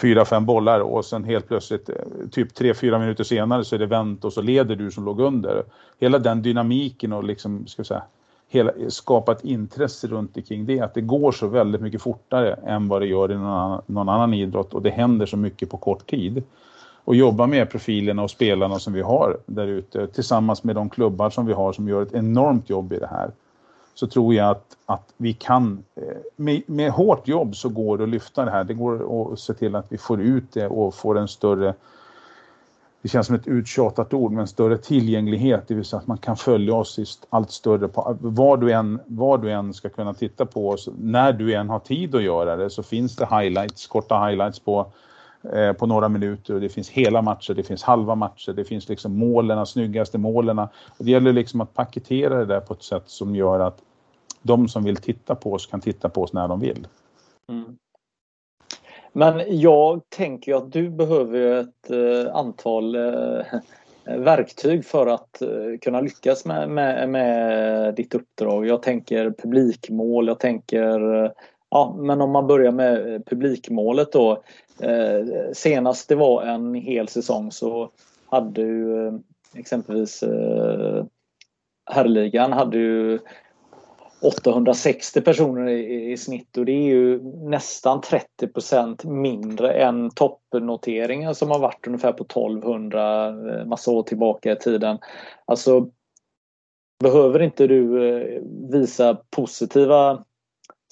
[0.01, 1.95] fyra, fem bollar och sen helt plötsligt eh,
[2.31, 5.19] typ tre, fyra minuter senare så är det vänt och så leder du som låg
[5.19, 5.63] under.
[5.99, 8.03] Hela den dynamiken och liksom, ska säga,
[8.49, 10.79] hela, skapa ett intresse runt omkring det.
[10.79, 14.09] Att det går så väldigt mycket fortare än vad det gör i någon annan, någon
[14.09, 16.43] annan idrott och det händer så mycket på kort tid.
[17.05, 21.29] Och jobba med profilerna och spelarna som vi har där ute tillsammans med de klubbar
[21.29, 23.31] som vi har som gör ett enormt jobb i det här
[23.93, 26.03] så tror jag att, att vi kan, eh,
[26.35, 28.63] med, med hårt jobb så går det att lyfta det här.
[28.63, 31.73] Det går att se till att vi får ut det och får en större,
[33.01, 35.67] det känns som ett uttjatat ord, men större tillgänglighet.
[35.67, 38.99] Det vill säga att man kan följa oss i allt större, på, var, du än,
[39.05, 40.89] var du än ska kunna titta på oss.
[40.97, 44.91] När du än har tid att göra det så finns det highlights, korta highlights på
[45.53, 48.89] eh, på några minuter och det finns hela matcher, det finns halva matcher, det finns
[48.89, 50.59] liksom målen, snyggaste målen.
[50.59, 53.81] Och det gäller liksom att paketera det där på ett sätt som gör att
[54.41, 56.87] de som vill titta på oss kan titta på oss när de vill.
[57.49, 57.77] Mm.
[59.13, 63.45] Men jag tänker att du behöver ett eh, antal eh,
[64.17, 65.49] verktyg för att eh,
[65.81, 68.67] kunna lyckas med, med, med ditt uppdrag.
[68.67, 71.31] Jag tänker publikmål, jag tänker eh,
[71.73, 74.43] Ja, men om man börjar med eh, publikmålet då.
[74.79, 77.89] Eh, senast det var en hel säsong så
[78.25, 79.13] hade ju eh,
[79.55, 80.23] exempelvis
[81.85, 83.19] herrligan hade ju
[84.23, 91.51] 860 personer i, i, snitt och det är ju nästan 30% mindre än toppnoteringen som
[91.51, 94.97] har varit ungefär på 1200 eh, massa år tillbaka i tiden.
[95.45, 95.89] Alltså
[97.03, 100.23] behöver inte du eh, visa positiva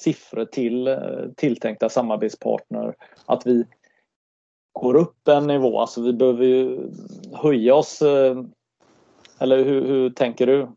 [0.01, 0.97] siffror till eh,
[1.37, 3.65] tilltänkta samarbetspartner att vi
[4.73, 6.91] går upp en nivå, alltså vi behöver ju
[7.33, 8.01] höja oss.
[8.01, 8.43] Eh,
[9.39, 10.67] eller hur, hur tänker du?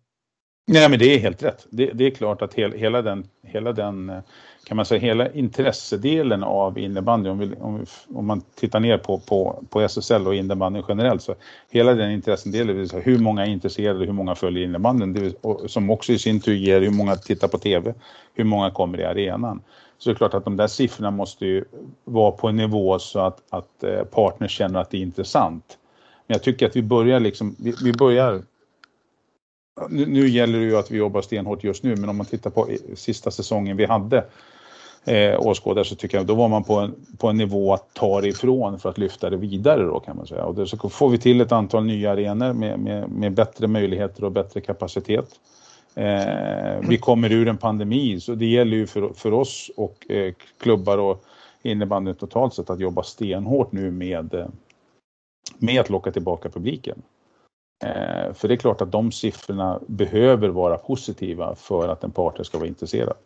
[0.66, 1.66] Nej, men det är helt rätt.
[1.70, 4.22] Det, det är klart att hel, hela, den, hela den, eh,
[4.64, 9.18] kan man säga, hela intressedelen av innebandy, om, vi, om, om man tittar ner på,
[9.18, 11.35] på, på SSL och innebandy generellt, så
[11.70, 15.35] hela den intressedelen, det vill säga hur många är intresserade, hur många följer innebandyn, det
[15.40, 17.94] och, som också i sin tur ger hur många tittar på TV,
[18.35, 19.62] hur många kommer i arenan.
[19.98, 21.64] Så det är klart att de där siffrorna måste ju
[22.05, 25.79] vara på en nivå så att, att eh, partners känner att det är intressant.
[26.27, 28.42] Men jag tycker att vi börjar liksom, vi, vi börjar
[29.88, 32.50] nu, nu, gäller det ju att vi jobbar stenhårt just nu, men om man tittar
[32.50, 34.24] på sista säsongen vi hade
[35.05, 38.21] eh, åskådare så tycker jag då var man på en, på en nivå att ta
[38.21, 40.45] det ifrån för att lyfta det vidare då kan man säga.
[40.45, 44.25] Och då så får vi till ett antal nya arenor med, med, med bättre möjligheter
[44.25, 45.29] och bättre kapacitet.
[45.95, 50.35] Eh, vi kommer ur en pandemi så det gäller ju för, för oss och eh,
[50.61, 51.25] klubbar och
[51.62, 54.47] innebandyn totalt sett att jobba stenhårt nu med, eh,
[55.59, 57.03] med att locka tillbaka publiken.
[57.85, 62.45] Eh, för det är klart att de siffrorna behöver vara positiva för att en partner
[62.45, 63.17] ska vara intresserad.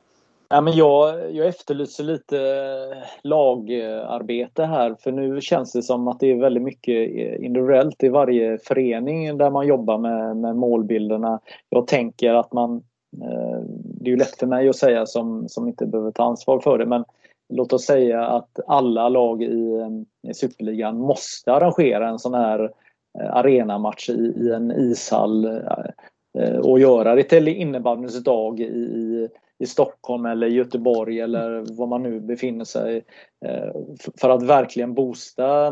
[0.50, 6.20] Ja, men jag, jag efterlyser lite eh, lagarbete här för nu känns det som att
[6.20, 11.40] det är väldigt mycket eh, individuellt i varje förening där man jobbar med, med målbilderna.
[11.68, 12.76] Jag tänker att man,
[13.22, 16.61] eh, det är ju lätt för mig att säga som, som inte behöver ta ansvar
[16.61, 17.04] för det men
[17.48, 19.82] låt oss säga att alla lag i,
[20.28, 22.72] i Superligan måste arrangera en sån här
[23.30, 25.61] arenamatch i, i en ishall
[26.62, 29.28] och göra det till innebandyns dag i,
[29.59, 33.05] i Stockholm eller Göteborg eller var man nu befinner sig
[33.44, 33.73] eh,
[34.21, 35.66] för att verkligen boosta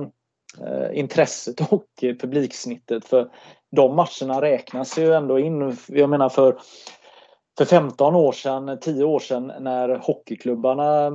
[0.61, 3.05] eh, intresset och publiksnittet.
[3.05, 3.31] För
[3.70, 5.77] de matcherna räknas ju ändå in.
[5.88, 6.59] Jag menar för,
[7.59, 11.12] för 15 år sedan, 10 år sedan när hockeyklubbarna eh,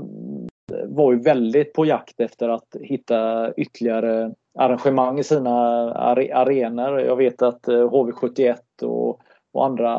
[0.85, 5.59] var ju väldigt på jakt efter att hitta ytterligare arrangemang i sina
[5.93, 6.99] arenor.
[6.99, 9.19] Jag vet att HV71 och,
[9.53, 9.95] och andra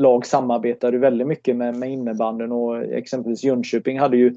[0.00, 4.36] lag samarbetade väldigt mycket med, med innebanden och exempelvis Jönköping hade ju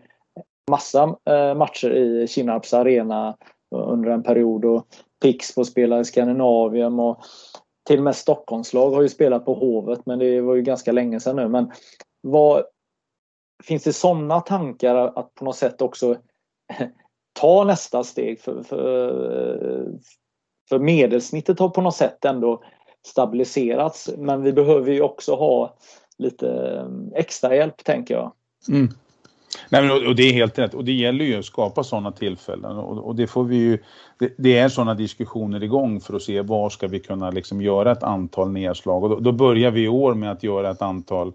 [0.72, 3.38] massa eh, matcher i Kinnarps arena
[3.76, 4.88] under en period och
[5.22, 7.24] Pixbo spelade i Skandinavien och
[7.88, 11.20] till och med Stockholmslag har ju spelat på Hovet men det var ju ganska länge
[11.20, 11.48] sedan nu.
[11.48, 11.72] Men
[12.22, 12.64] vad,
[13.64, 16.16] finns det sådana tankar att på något sätt också
[17.40, 19.92] ta nästa steg för, för,
[20.70, 22.64] för medelsnittet har på något sätt ändå
[23.06, 25.76] stabiliserats men vi behöver ju också ha
[26.18, 28.32] lite mm, extra hjälp tänker jag.
[28.70, 28.90] Mm.
[29.70, 32.78] Nej, men, och det är helt rätt och det gäller ju att skapa sådana tillfällen
[32.78, 33.78] och, och det får vi ju
[34.20, 37.92] det, det, är sådana diskussioner igång för att se var ska vi kunna liksom göra
[37.92, 41.34] ett antal nedslag och då, då börjar vi i år med att göra ett antal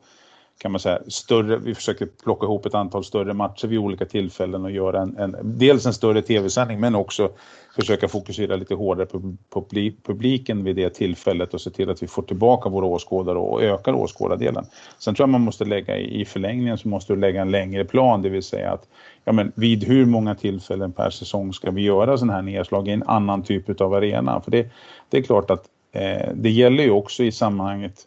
[0.58, 4.64] kan man säga, större, vi försöker plocka ihop ett antal större matcher vid olika tillfällen
[4.64, 7.30] och göra en, en dels en större tv-sändning men också
[7.76, 9.66] försöka fokusera lite hårdare på, på
[10.02, 13.92] publiken vid det tillfället och se till att vi får tillbaka våra åskådare och ökar
[13.92, 14.66] åskådardelen.
[14.98, 18.22] Sen tror jag man måste lägga i förlängningen så måste du lägga en längre plan,
[18.22, 18.88] det vill säga att
[19.24, 22.90] ja, men vid hur många tillfällen per säsong ska vi göra sådana här nedslag i
[22.90, 24.40] en annan typ av arena?
[24.40, 24.70] För det,
[25.08, 28.06] det är klart att eh, det gäller ju också i sammanhanget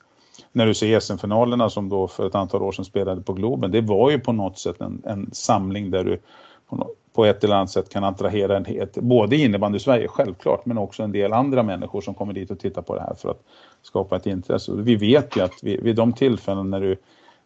[0.52, 3.82] när du ser SM-finalerna som då för ett antal år sedan spelade på Globen, det
[3.82, 6.20] var ju på något sätt en, en samling där du
[7.14, 11.04] på, ett eller annat sätt kan attrahera en het, både innebandy Sverige självklart, men också
[11.04, 13.42] en del andra människor som kommer dit och tittar på det här för att
[13.82, 14.72] skapa ett intresse.
[14.76, 16.98] Vi vet ju att vid, vid de tillfällen när du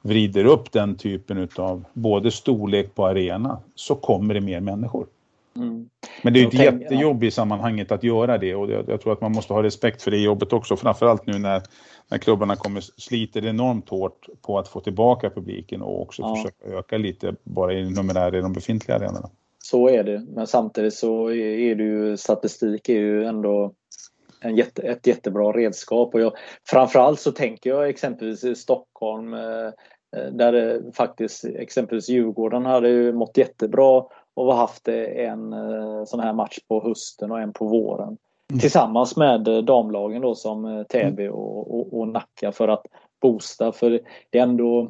[0.01, 5.05] vrider upp den typen av både storlek på arena så kommer det mer människor.
[5.55, 5.89] Mm.
[6.21, 9.13] Men det är ju ett jättejobb i sammanhanget att göra det och jag, jag, tror
[9.13, 11.61] att man måste ha respekt för det jobbet också, framförallt nu när
[12.07, 16.35] när klubbarna kommer sliter enormt hårt på att få tillbaka publiken och också ja.
[16.35, 19.29] försöka öka lite bara i numerär i de befintliga arenorna.
[19.63, 23.73] Så är det, men samtidigt så är det ju statistik är ju ändå
[24.41, 29.65] en jätte, ett jättebra redskap och jag, framförallt så tänker jag exempelvis i Stockholm eh,
[30.15, 34.03] eh, där det faktiskt exempelvis Djurgården hade ju mått jättebra
[34.35, 38.17] och haft en eh, sån här match på hösten och en på våren.
[38.49, 38.59] Mm.
[38.59, 42.85] Tillsammans med damlagen då som Täby och, och, och Nacka för att
[43.21, 43.71] boosta.
[43.71, 44.89] För det är ändå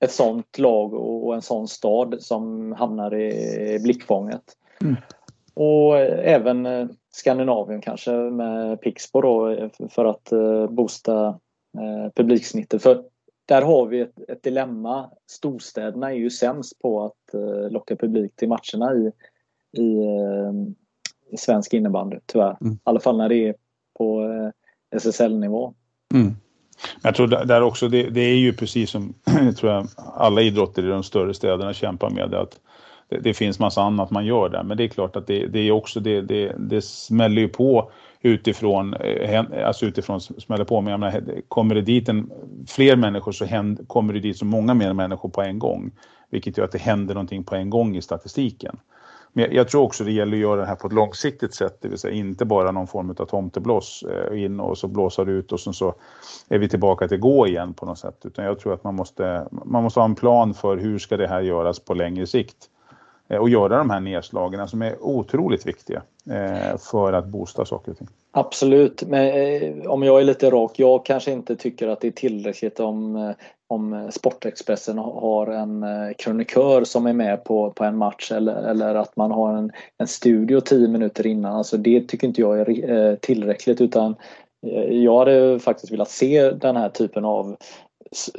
[0.00, 4.42] ett sånt lag och en sån stad som hamnar i blickfånget.
[4.80, 4.96] Mm.
[5.54, 6.68] Och även
[7.12, 9.56] Skandinavien kanske med Pixbo då
[9.90, 10.32] för att
[10.70, 11.38] boosta
[12.14, 12.82] publiksnittet.
[12.82, 13.04] För
[13.46, 15.10] där har vi ett, ett dilemma.
[15.26, 19.12] Storstäderna är ju sämst på att uh, locka publik till matcherna i,
[19.82, 20.52] i, uh,
[21.30, 22.56] i svensk innebandy tyvärr.
[22.60, 22.74] Mm.
[22.74, 23.54] I alla fall när det är
[23.98, 25.74] på eh, SSL-nivå.
[26.14, 26.32] Mm.
[27.02, 29.14] Jag tror där också, det, det, är ju precis som
[29.56, 32.34] tror jag, alla idrotter i de större städerna kämpar med.
[32.34, 32.60] Att
[33.08, 34.62] det, det finns massa annat man gör där.
[34.62, 37.90] Men det är klart att det, det är också, det, det, det smäller ju på
[38.20, 40.80] utifrån, eh, alltså utifrån smäller på.
[40.80, 42.30] Men jag menar, kommer det dit en,
[42.68, 45.90] fler människor så händer, kommer det dit så många mer människor på en gång.
[46.30, 48.76] Vilket gör att det händer någonting på en gång i statistiken.
[49.32, 51.78] Men jag, jag tror också det gäller att göra det här på ett långsiktigt sätt,
[51.80, 55.32] det vill säga inte bara någon form av tomteblås eh, in och så blåsar det
[55.32, 55.94] ut och sen så
[56.48, 58.20] är vi tillbaka till gå igen på något sätt.
[58.24, 61.28] Utan jag tror att man måste, man måste ha en plan för hur ska det
[61.28, 62.56] här göras på längre sikt.
[63.28, 67.90] Eh, och göra de här nedslagen som är otroligt viktiga eh, för att boosta saker
[67.92, 68.08] och ting.
[68.30, 72.12] Absolut, men eh, om jag är lite rak, jag kanske inte tycker att det är
[72.12, 73.34] tillräckligt om,
[73.68, 75.84] om Sportexpressen har en
[76.18, 80.06] krönikör som är med på, på en match eller, eller att man har en, en
[80.06, 81.56] studio tio minuter innan.
[81.56, 84.16] Alltså det tycker inte jag är tillräckligt utan
[84.88, 87.56] jag hade faktiskt velat se den här typen av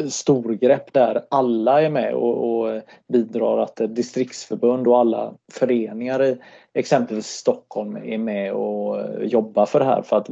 [0.10, 6.38] storgrepp där alla är med och, och bidrar att distriktsförbund och alla föreningar i
[6.74, 10.02] exempelvis Stockholm är med och jobbar för det här.
[10.02, 10.30] För att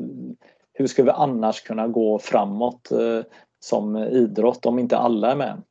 [0.73, 3.19] hur ska vi annars kunna gå framåt eh,
[3.59, 5.61] som idrott om inte alla är med?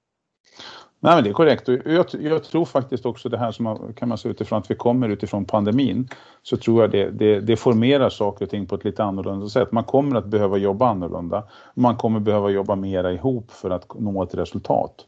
[1.04, 1.68] Nej, men det är korrekt.
[1.68, 4.74] Jag, jag, tror faktiskt också det här som man, kan man se utifrån att vi
[4.74, 6.08] kommer utifrån pandemin
[6.42, 9.72] så tror jag det, det, det formerar saker och ting på ett lite annorlunda sätt.
[9.72, 11.44] Man kommer att behöva jobba annorlunda.
[11.74, 15.06] Man kommer behöva jobba mera ihop för att nå ett resultat.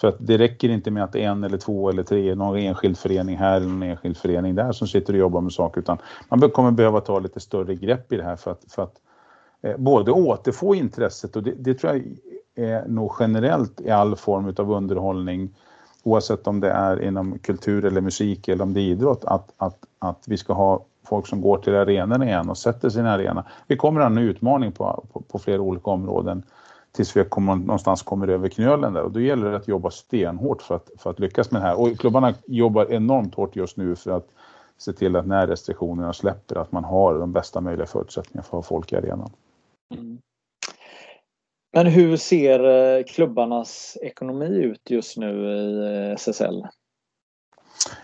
[0.00, 3.36] För att det räcker inte med att en eller två eller tre, någon enskild förening
[3.36, 6.70] här eller någon enskild förening där som sitter och jobbar med saker utan man kommer
[6.70, 8.94] behöva ta lite större grepp i det här för att, för att
[9.62, 12.02] eh, både återfå intresset och det, det tror jag
[12.58, 15.50] är nog generellt i all form av underhållning
[16.02, 19.78] oavsett om det är inom kultur eller musik eller om det är idrott att, att,
[19.98, 23.44] att vi ska ha folk som går till arenan igen och sätter sin arena.
[23.66, 26.42] Vi kommer att ha en utmaning på, på, på flera olika områden
[26.92, 30.62] tills vi kommer, någonstans kommer över knölen där och då gäller det att jobba stenhårt
[30.62, 31.80] för att, för att lyckas med det här.
[31.80, 34.28] Och klubbarna jobbar enormt hårt just nu för att
[34.78, 38.64] se till att när restriktionerna släpper att man har de bästa möjliga förutsättningarna för att
[38.64, 39.30] ha folk i arenan.
[39.94, 40.18] Mm.
[41.72, 42.64] Men hur ser
[42.98, 46.66] eh, klubbarnas ekonomi ut just nu i eh, SSL?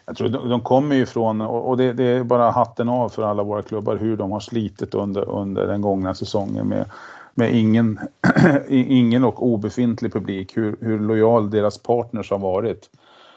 [0.06, 3.22] Jag tror de, de kommer ju från, och det, det, är bara hatten av för
[3.22, 6.90] alla våra klubbar, hur de har slitit under, under den gångna säsongen med,
[7.34, 7.98] med ingen,
[8.68, 12.90] ingen och obefintlig publik, hur, hur lojal deras partners har varit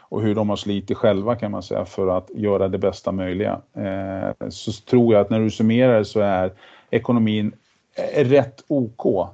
[0.09, 3.61] och hur de har slitit själva kan man säga för att göra det bästa möjliga.
[3.73, 6.53] Eh, så tror jag att när du summerar så är
[6.89, 7.51] ekonomin
[7.95, 9.30] eh, rätt OK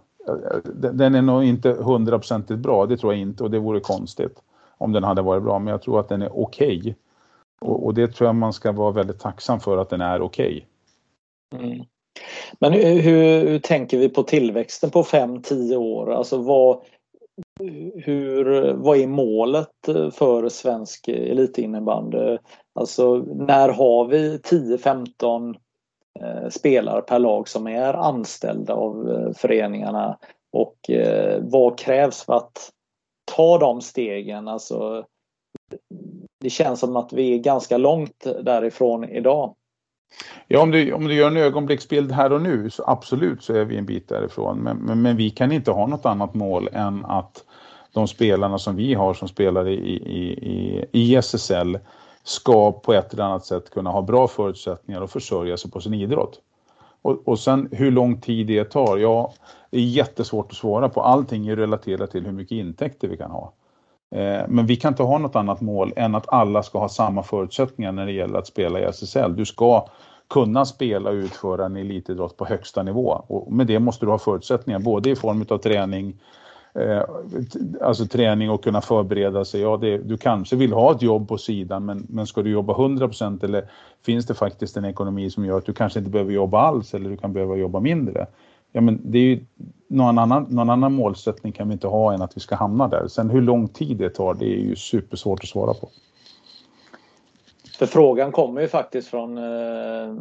[0.74, 4.42] den är nog inte hundraprocentigt bra, det tror jag inte och det vore konstigt
[4.78, 6.80] om den hade varit bra, men jag tror att den är okej.
[6.80, 6.94] Okay.
[7.62, 10.68] Och, och, det tror jag man ska vara väldigt tacksam för att den är okej.
[11.52, 11.72] Okay.
[11.72, 11.86] Mm.
[12.60, 16.14] Men hur, hur, tänker vi på tillväxten på 5-10 år?
[16.14, 16.80] Alltså vad,
[17.96, 19.70] hur, vad är målet
[20.12, 22.38] för svensk elitinnebandy?
[22.76, 25.56] Alltså när har vi 10-15
[26.20, 30.18] Eh, spelare per lag som är anställda av eh, föreningarna
[30.52, 32.70] och eh, vad krävs för att
[33.36, 34.48] ta de stegen?
[34.48, 35.06] Alltså,
[36.40, 39.56] det känns som att vi är ganska långt därifrån idag.
[40.48, 43.66] Ja, om du, om du gör en ögonblicksbild här och nu så absolut så är
[43.66, 44.60] vi en bit därifrån.
[44.60, 47.44] Men, men, men vi kan inte ha något annat mål än att
[47.94, 51.78] de spelarna som vi har som spelar i, i, i, i SSL
[52.24, 55.94] ska på ett eller annat sätt kunna ha bra förutsättningar att försörja sig på sin
[55.94, 56.40] idrott.
[57.02, 59.34] Och, och sen hur lång tid det tar, ja,
[59.70, 61.02] det är jättesvårt att svara på.
[61.02, 63.54] Allting är relaterat till hur mycket intäkter vi kan ha.
[64.16, 67.24] Eh, men vi kan inte ha något annat mål än att alla ska ha samma
[67.24, 69.36] förutsättningar när det gäller att spela i SSL.
[69.36, 69.88] Du ska
[70.30, 74.18] kunna spela och utföra en elitidrott på högsta nivå och med det måste du ha
[74.18, 76.20] förutsättningar både i form av träning,
[76.74, 77.02] eh,
[77.82, 79.62] alltså träning och kunna förbereda sig.
[79.62, 82.74] Ja, det, du kanske vill ha ett jobb på sidan men, men ska du jobba
[82.74, 83.70] 100% eller
[84.06, 87.10] finns det faktiskt en ekonomi som gör att du kanske inte behöver jobba alls eller
[87.10, 88.28] du kan behöva jobba mindre?
[88.72, 89.46] Ja, men det är ju
[89.88, 93.08] någon annan, någon annan målsättning kan vi inte ha än att vi ska hamna där.
[93.08, 95.90] Sen hur lång tid det tar, det är ju supersvårt att svara på.
[97.78, 100.16] För frågan kommer ju faktiskt från eh,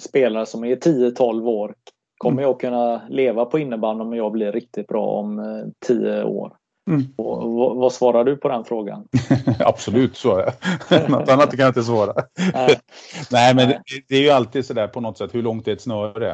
[0.00, 1.74] spelare som är 10-12 år.
[2.22, 2.42] Kommer mm.
[2.42, 6.52] jag kunna leva på innebandy om jag blir riktigt bra om eh, 10 år?
[6.90, 7.02] Mm.
[7.16, 9.08] Och, vad, svarar du på den frågan?
[9.58, 11.08] Absolut, så är det.
[11.08, 12.14] Något annat kan jag inte svara.
[12.54, 12.80] Nej,
[13.30, 15.80] Nej men det, det, är ju alltid sådär på något sätt, hur långt är ett
[15.80, 16.30] snöre?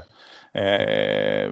[0.53, 1.51] Eh,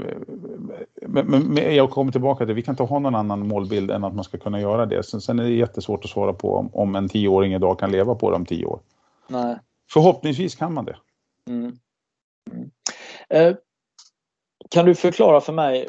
[1.07, 4.15] men, men, jag kommer tillbaka till, vi kan inte ha någon annan målbild än att
[4.15, 5.03] man ska kunna göra det.
[5.03, 8.15] Sen, sen är det jättesvårt att svara på om, om en tioåring idag kan leva
[8.15, 8.81] på det om tio år.
[9.29, 9.57] Nej.
[9.93, 10.97] Förhoppningsvis kan man det.
[11.49, 11.73] Mm.
[12.53, 12.71] Mm.
[13.29, 13.57] Eh,
[14.71, 15.89] kan du förklara för mig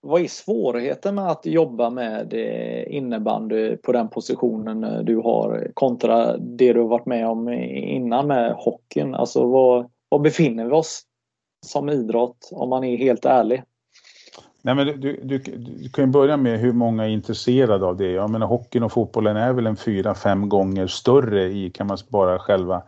[0.00, 5.70] vad är svårigheten med att jobba med eh, innebandy på den positionen eh, du har
[5.74, 9.14] kontra det du har varit med om innan med hockeyn?
[9.14, 11.02] Alltså var, var befinner vi oss
[11.66, 13.62] som idrott om man är helt ärlig?
[14.62, 18.10] Nej, men du, du, du, kan ju börja med hur många är intresserade av det.
[18.10, 21.98] Jag menar hockeyn och fotbollen är väl en fyra, fem gånger större i kan man
[22.08, 22.82] bara själva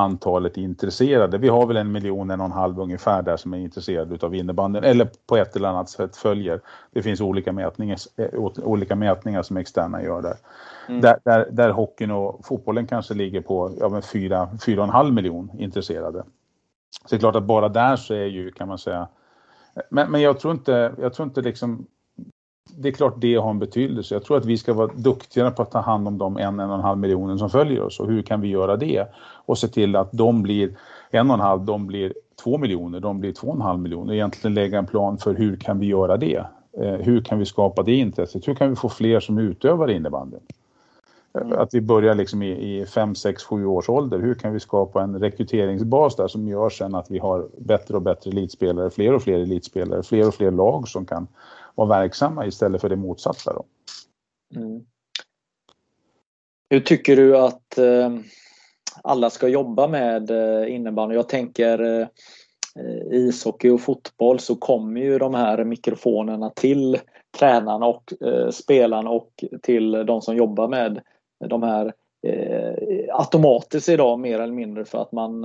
[0.00, 1.38] antalet intresserade.
[1.38, 4.34] Vi har väl en miljon, en och en halv ungefär där som är intresserade av
[4.34, 6.60] innebandyn eller på ett eller annat sätt följer.
[6.92, 10.36] Det finns olika mätningar, eh, olika mätningar som externa gör där.
[10.88, 11.00] Mm.
[11.00, 15.14] Där, där, där hockeyn och fotbollen kanske ligger på ja, fyra, fyra och en halv
[15.14, 16.24] miljon intresserade.
[17.02, 19.08] Så det är klart att bara där så är ju, kan man säga,
[19.90, 21.86] men, men jag tror inte, jag tror inte liksom
[22.76, 24.14] det är klart det har en betydelse.
[24.14, 26.70] Jag tror att vi ska vara duktigare på att ta hand om de en, en
[26.70, 29.06] och en halv miljoner som följer oss och hur kan vi göra det?
[29.50, 30.70] Och se till att de blir
[31.10, 34.14] en och en halv, de blir två miljoner, de blir två och en halv miljoner.
[34.14, 36.44] Egentligen lägga en plan för hur kan vi göra det?
[36.78, 38.48] Eh, hur kan vi skapa det intresset?
[38.48, 40.36] Hur kan vi få fler som utövar innebandy?
[41.40, 41.58] Mm.
[41.58, 44.18] Att vi börjar liksom i, i 5, 6, 7 års ålder.
[44.18, 48.02] Hur kan vi skapa en rekryteringsbas där som gör sen att vi har bättre och
[48.02, 51.26] bättre elitspelare, fler och fler elitspelare, fler och fler lag som kan
[51.74, 53.52] vara verksamma istället för det motsatta.
[53.52, 53.64] Då.
[54.60, 54.80] Mm.
[56.70, 58.10] Hur tycker du att eh,
[59.02, 61.14] alla ska jobba med eh, innebandy?
[61.14, 62.06] Jag tänker eh,
[62.76, 66.98] eh, ishockey och fotboll så kommer ju de här mikrofonerna till
[67.38, 68.12] tränarna och
[68.50, 71.00] spelarna och till de som jobbar med
[71.48, 71.92] de här
[73.12, 75.40] automatiskt idag mer eller mindre för att man,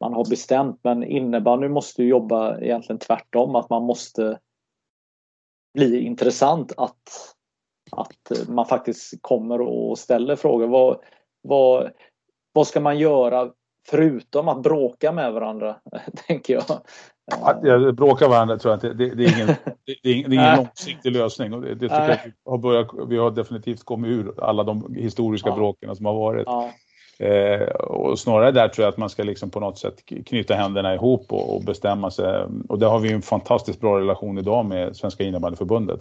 [0.00, 0.80] man har bestämt.
[0.82, 4.38] Men innebandy måste ju jobba egentligen tvärtom, att man måste
[5.74, 7.34] bli intressant att,
[7.90, 10.66] att man faktiskt kommer och ställer frågor.
[10.66, 10.98] Vad,
[11.42, 11.90] vad,
[12.52, 13.50] vad ska man göra
[13.88, 15.76] förutom att bråka med varandra,
[16.26, 16.64] tänker jag.
[17.62, 19.46] Ja, bråka varandra tror jag inte, det, det, är ingen,
[19.86, 21.54] det, det är ingen, ingen långsiktig lösning.
[21.54, 24.94] Och det, det tycker jag vi har, börjat, vi har definitivt kommit ur alla de
[24.94, 25.54] historiska ja.
[25.54, 26.46] bråken som har varit.
[26.46, 26.70] Ja.
[27.26, 30.94] Eh, och snarare där tror jag att man ska liksom på något sätt knyta händerna
[30.94, 32.46] ihop och, och bestämma sig.
[32.68, 36.00] Och där har vi en fantastiskt bra relation idag med Svenska innebandyförbundet.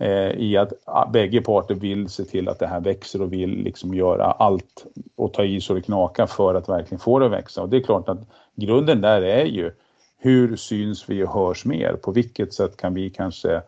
[0.00, 3.50] Eh, I att ah, bägge parter vill se till att det här växer och vill
[3.50, 4.86] liksom göra allt
[5.16, 7.62] och ta i så det knakar för att verkligen få det att växa.
[7.62, 8.18] Och det är klart att
[8.54, 9.72] grunden där är ju
[10.18, 11.92] hur syns vi och hörs mer?
[11.92, 13.62] På vilket sätt kan vi kanske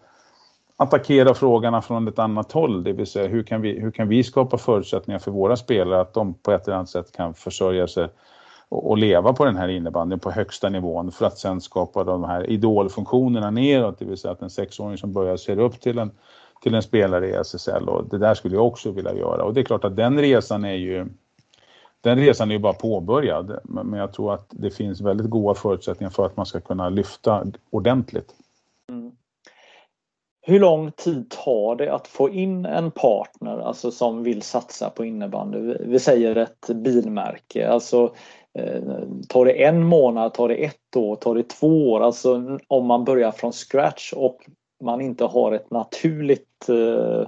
[0.77, 2.85] attackera frågorna från ett annat håll?
[2.85, 6.15] Det vill säga hur kan vi, hur kan vi skapa förutsättningar för våra spelare att
[6.15, 8.09] de på ett eller annat sätt kan försörja sig
[8.73, 12.25] och, och leva på den här innebandyn på högsta nivån för att sen skapa de
[12.25, 16.11] här idolfunktionerna neråt, det vill säga att en sexåring som börjar se upp till en,
[16.63, 19.61] till en spelare i SSL och det där skulle jag också vilja göra och det
[19.61, 21.07] är klart att den resan är ju
[22.01, 26.11] den resan är ju bara påbörjad, men jag tror att det finns väldigt goda förutsättningar
[26.11, 28.35] för att man ska kunna lyfta ordentligt.
[28.89, 29.13] Mm.
[30.41, 35.05] Hur lång tid tar det att få in en partner alltså som vill satsa på
[35.05, 35.75] innebandy?
[35.81, 37.69] Vi säger ett bilmärke.
[37.69, 38.15] Alltså,
[38.59, 38.83] Eh,
[39.29, 42.01] tar det en månad, tar det ett år, tar det två år?
[42.01, 44.49] Alltså om man börjar från scratch och
[44.85, 47.27] man inte har ett naturligt eh,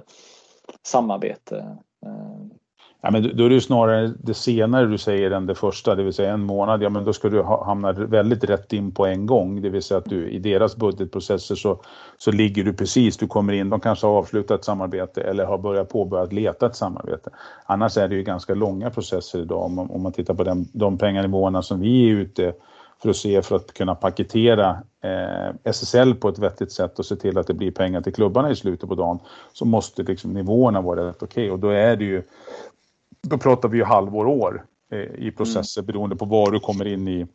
[0.83, 1.77] samarbete.
[2.05, 2.57] Eh,
[3.05, 6.03] Ja, men då är det ju snarare det senare du säger än det första, det
[6.03, 6.83] vill säga en månad.
[6.83, 9.61] Ja, men då ska du hamna väldigt rätt in på en gång.
[9.61, 11.79] Det vill säga att du i deras budgetprocesser så,
[12.17, 15.57] så ligger du precis, du kommer in, de kanske har avslutat ett samarbete eller har
[15.57, 17.29] börjat påbörjat leta ett samarbete.
[17.65, 20.67] Annars är det ju ganska långa processer idag om man, om man tittar på den,
[20.71, 22.53] de pengarnivåerna som vi är ute
[23.01, 27.15] för att se för att kunna paketera eh, SSL på ett vettigt sätt och se
[27.15, 29.19] till att det blir pengar till klubbarna i slutet på dagen
[29.53, 31.49] så måste liksom nivåerna vara rätt okej okay.
[31.49, 32.23] och då är det ju
[33.29, 35.87] då pratar vi ju halvår, år eh, i processer mm.
[35.87, 37.27] beroende på var du kommer in i,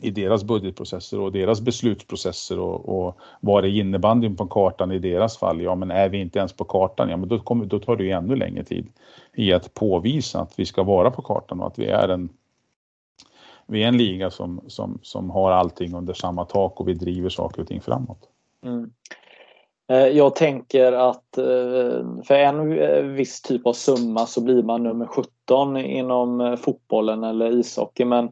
[0.00, 5.38] i deras budgetprocesser och deras beslutsprocesser och, och var är innebandyn på kartan i deras
[5.38, 5.60] fall?
[5.60, 8.04] Ja, men är vi inte ens på kartan, ja, men då, kommer, då tar det
[8.04, 8.88] ju ännu längre tid
[9.34, 12.28] i att påvisa att vi ska vara på kartan och att vi är en
[13.66, 17.28] vi är en liga som, som, som har allting under samma tak och vi driver
[17.28, 18.28] saker och ting framåt.
[18.64, 18.90] Mm.
[20.12, 21.24] Jag tänker att
[22.24, 28.04] för en viss typ av summa så blir man nummer 17 inom fotbollen eller ishockey
[28.04, 28.28] men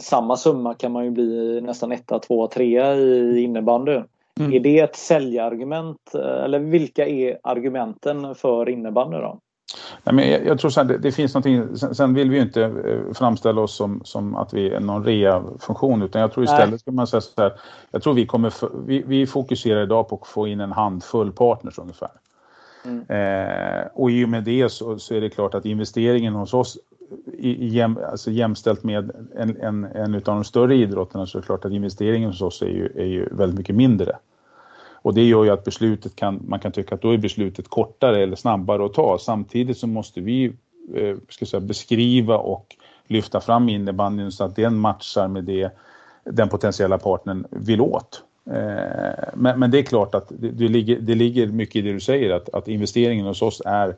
[0.00, 4.00] samma summa kan man ju bli nästan etta, tvåa, trea i innebandy.
[4.40, 4.52] Mm.
[4.52, 9.38] Är det ett säljargument eller vilka är argumenten för innebandy då?
[10.04, 12.42] Nej, men jag, jag tror att det, det, finns någonting, sen, sen, vill vi ju
[12.42, 16.80] inte eh, framställa oss som, som att vi är någon rea-funktion utan jag tror istället
[16.80, 17.52] ska man säga så här,
[17.90, 18.52] jag tror vi kommer,
[18.86, 22.10] vi, vi fokuserar idag på att få in en handfull partners ungefär.
[22.84, 23.04] Mm.
[23.08, 26.78] Eh, och i och med det så, så, är det klart att investeringen hos oss
[27.38, 31.42] i, i jäm, alltså jämställt med en, en, en av de större idrotterna så är
[31.42, 34.16] det klart att investeringen hos oss är ju, är ju väldigt mycket mindre.
[35.04, 38.22] Och det gör ju att beslutet kan, man kan tycka att då är beslutet kortare
[38.22, 39.18] eller snabbare att ta.
[39.18, 40.52] Samtidigt så måste vi
[40.94, 42.76] eh, ska säga, beskriva och
[43.06, 45.70] lyfta fram innebandyn så att den matchar med det
[46.24, 48.22] den potentiella partnern vill åt.
[48.46, 51.92] Eh, men, men, det är klart att det, det, ligger, det ligger mycket i det
[51.92, 53.96] du säger att, att investeringen hos oss är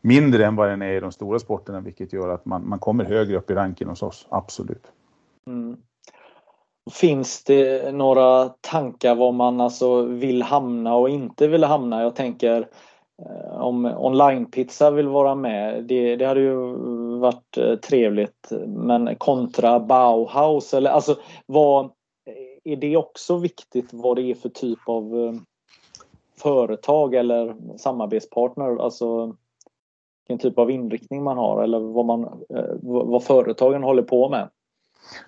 [0.00, 3.04] mindre än vad den är i de stora sporterna vilket gör att man, man kommer
[3.04, 4.86] högre upp i ranken hos oss, absolut.
[5.46, 5.76] Mm.
[6.92, 12.02] Finns det några tankar var man alltså vill hamna och inte vill hamna?
[12.02, 12.68] Jag tänker
[13.22, 16.56] eh, om onlinepizza vill vara med, det, det hade ju
[17.18, 18.52] varit eh, trevligt.
[18.66, 21.16] Men kontra Bauhaus eller alltså
[21.46, 25.38] vad eh, är det också viktigt vad det är för typ av
[26.42, 28.82] företag eller samarbetspartner?
[28.82, 29.36] Alltså
[30.28, 32.42] vilken typ av inriktning man har eller vad, man,
[32.82, 34.48] vad företagen håller på med?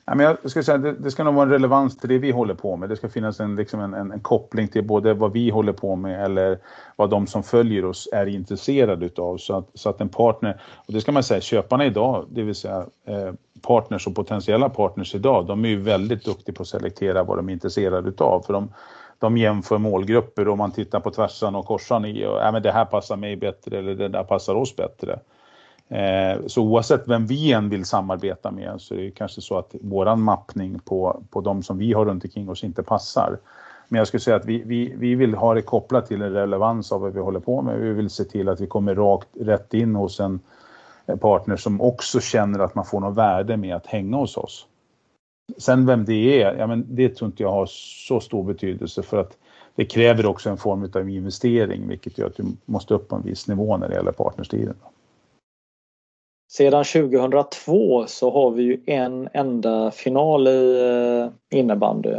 [0.05, 2.31] Ja, men jag skulle säga det, det ska nog vara en relevans till det vi
[2.31, 2.89] håller på med.
[2.89, 5.97] Det ska finnas en, liksom en, en, en, koppling till både vad vi håller på
[5.97, 6.59] med eller
[6.97, 9.37] vad de som följer oss är intresserade utav.
[9.37, 12.55] Så att, så att en partner, och det ska man säga, köparna idag, det vill
[12.55, 17.23] säga eh, partners och potentiella partners idag, de är ju väldigt duktiga på att selektera
[17.23, 18.43] vad de är intresserade utav.
[18.43, 18.73] För de,
[19.19, 22.73] de jämför målgrupper och man tittar på tvärsan och korsan i och ja, men det
[22.73, 25.19] här passar mig bättre eller det där passar oss bättre.
[25.93, 29.75] Eh, så oavsett vem vi än vill samarbeta med så är det kanske så att
[29.81, 33.39] våran mappning på, på de som vi har runt omkring oss inte passar.
[33.89, 36.93] Men jag skulle säga att vi, vi, vi vill ha det kopplat till en relevans
[36.93, 37.79] av vad vi håller på med.
[37.81, 40.41] Vi vill se till att vi kommer rakt rätt in hos en
[41.21, 44.67] partner som också känner att man får något värde med att hänga hos oss.
[45.59, 47.67] Sen vem det är, ja, men det tror inte jag har
[48.07, 49.37] så stor betydelse för att
[49.75, 53.23] det kräver också en form av investering vilket gör att du måste upp på en
[53.23, 54.75] viss nivå när det gäller partnerstiden.
[56.53, 62.15] Sedan 2002 så har vi ju en enda final i eh, innebandy.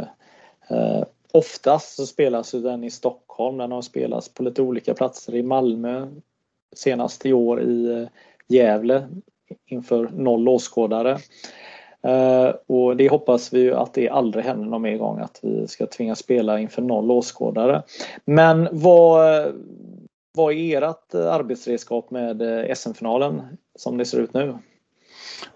[0.68, 3.58] Eh, oftast så spelas den i Stockholm.
[3.58, 6.06] Den har spelats på lite olika platser i Malmö.
[6.76, 8.08] Senast i år i eh,
[8.48, 9.08] Gävle
[9.66, 11.18] inför noll åskådare.
[12.66, 15.86] Och det hoppas vi ju att det aldrig händer någon mer gång att vi ska
[15.86, 17.82] tvingas spela inför noll åskådare.
[18.24, 19.46] Men vad,
[20.34, 23.42] vad är ert eh, arbetsredskap med eh, SM-finalen
[23.74, 24.58] som det ser ut nu.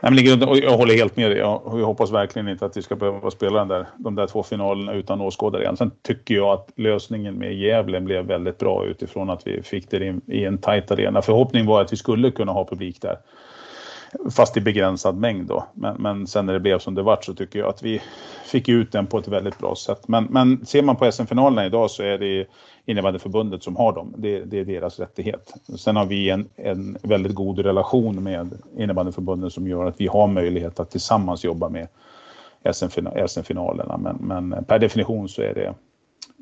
[0.00, 1.38] Jag håller helt med dig.
[1.38, 4.92] Jag hoppas verkligen inte att vi ska behöva spela den där, de där två finalerna
[4.92, 5.76] utan åskådare igen.
[5.76, 10.20] Sen tycker jag att lösningen med Gävle blev väldigt bra utifrån att vi fick det
[10.26, 11.22] i en tajt arena.
[11.22, 13.18] Förhoppningen var att vi skulle kunna ha publik där.
[14.30, 15.66] Fast i begränsad mängd då.
[15.74, 18.02] Men, men sen när det blev som det vart så tycker jag att vi
[18.44, 20.08] fick ut den på ett väldigt bra sätt.
[20.08, 22.46] Men, men ser man på SM-finalerna idag så är det
[22.88, 24.14] innebandyförbundet som har dem.
[24.18, 25.54] Det, det, är deras rättighet.
[25.78, 30.26] Sen har vi en, en väldigt god relation med innebandyförbundet som gör att vi har
[30.26, 31.88] möjlighet att tillsammans jobba med
[33.28, 33.96] SM-finalerna.
[33.96, 35.74] Men, men per definition så är det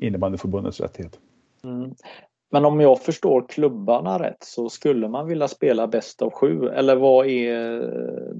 [0.05, 1.19] innebandyförbundets rättighet.
[1.63, 1.93] Mm.
[2.51, 6.95] Men om jag förstår klubbarna rätt så skulle man vilja spela bäst av sju eller
[6.95, 8.35] vad är eh,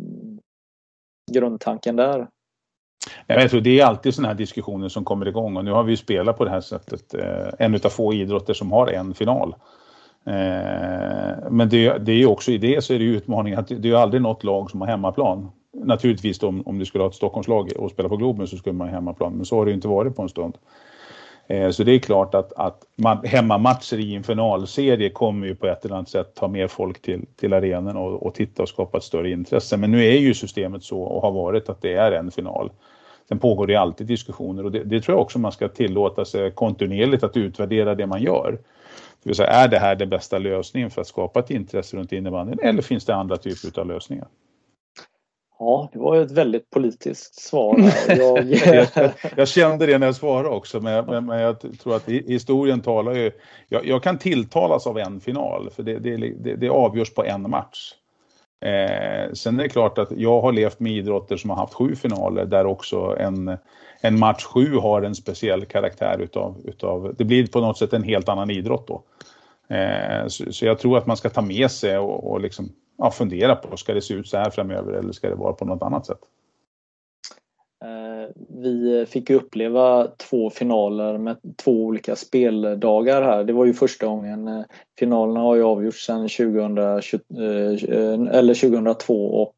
[1.31, 2.27] grundtanken där?
[3.27, 5.91] Jag tror det är alltid sådana här diskussioner som kommer igång och nu har vi
[5.91, 7.13] ju spelat på det här sättet.
[7.13, 9.55] Eh, en av få idrotter som har en final.
[10.25, 13.67] Eh, men det, det är ju också i det så är det ju utmaningen att
[13.67, 15.51] det är aldrig något lag som har hemmaplan.
[15.73, 18.87] Naturligtvis om, om du skulle ha ett Stockholmslag och spela på Globen så skulle man
[18.87, 20.57] ha hemmaplan men så har det inte varit på en stund.
[21.47, 25.67] Eh, så det är klart att, att man, hemmamatcher i en finalserie kommer ju på
[25.67, 28.97] ett eller annat sätt ta mer folk till, till arenan och, och titta och skapa
[28.97, 29.77] ett större intresse.
[29.77, 32.71] Men nu är ju systemet så och har varit att det är en final.
[33.27, 36.51] Sen pågår det alltid diskussioner och det, det tror jag också man ska tillåta sig
[36.51, 38.51] kontinuerligt att utvärdera det man gör.
[39.23, 42.11] Det vill säga, är det här den bästa lösningen för att skapa ett intresse runt
[42.11, 44.27] innebandyn eller finns det andra typer av lösningar?
[45.59, 47.79] Ja, det var ett väldigt politiskt svar.
[48.07, 48.51] Jag,
[48.95, 52.81] jag, jag kände det när jag svarade också, men, men, men jag tror att historien
[52.81, 53.31] talar ju...
[53.69, 57.49] Jag, jag, kan tilltalas av en final, för det, det, det, det avgörs på en
[57.49, 57.93] match.
[58.61, 61.95] Eh, sen är det klart att jag har levt med idrotter som har haft sju
[61.95, 63.57] finaler där också en,
[64.01, 68.03] en match sju har en speciell karaktär utav, utav, det blir på något sätt en
[68.03, 69.03] helt annan idrott då.
[69.75, 73.11] Eh, så, så, jag tror att man ska ta med sig och, och liksom, ja,
[73.11, 75.83] fundera på, ska det se ut så här framöver eller ska det vara på något
[75.83, 76.19] annat sätt?
[77.85, 78.29] Eh,
[78.61, 83.43] vi fick uppleva två finaler med två olika speldagar här.
[83.43, 84.47] Det var ju första gången.
[84.47, 84.63] Eh,
[84.99, 89.55] finalerna har ju avgjorts sedan 2020, eh, eller 2002 och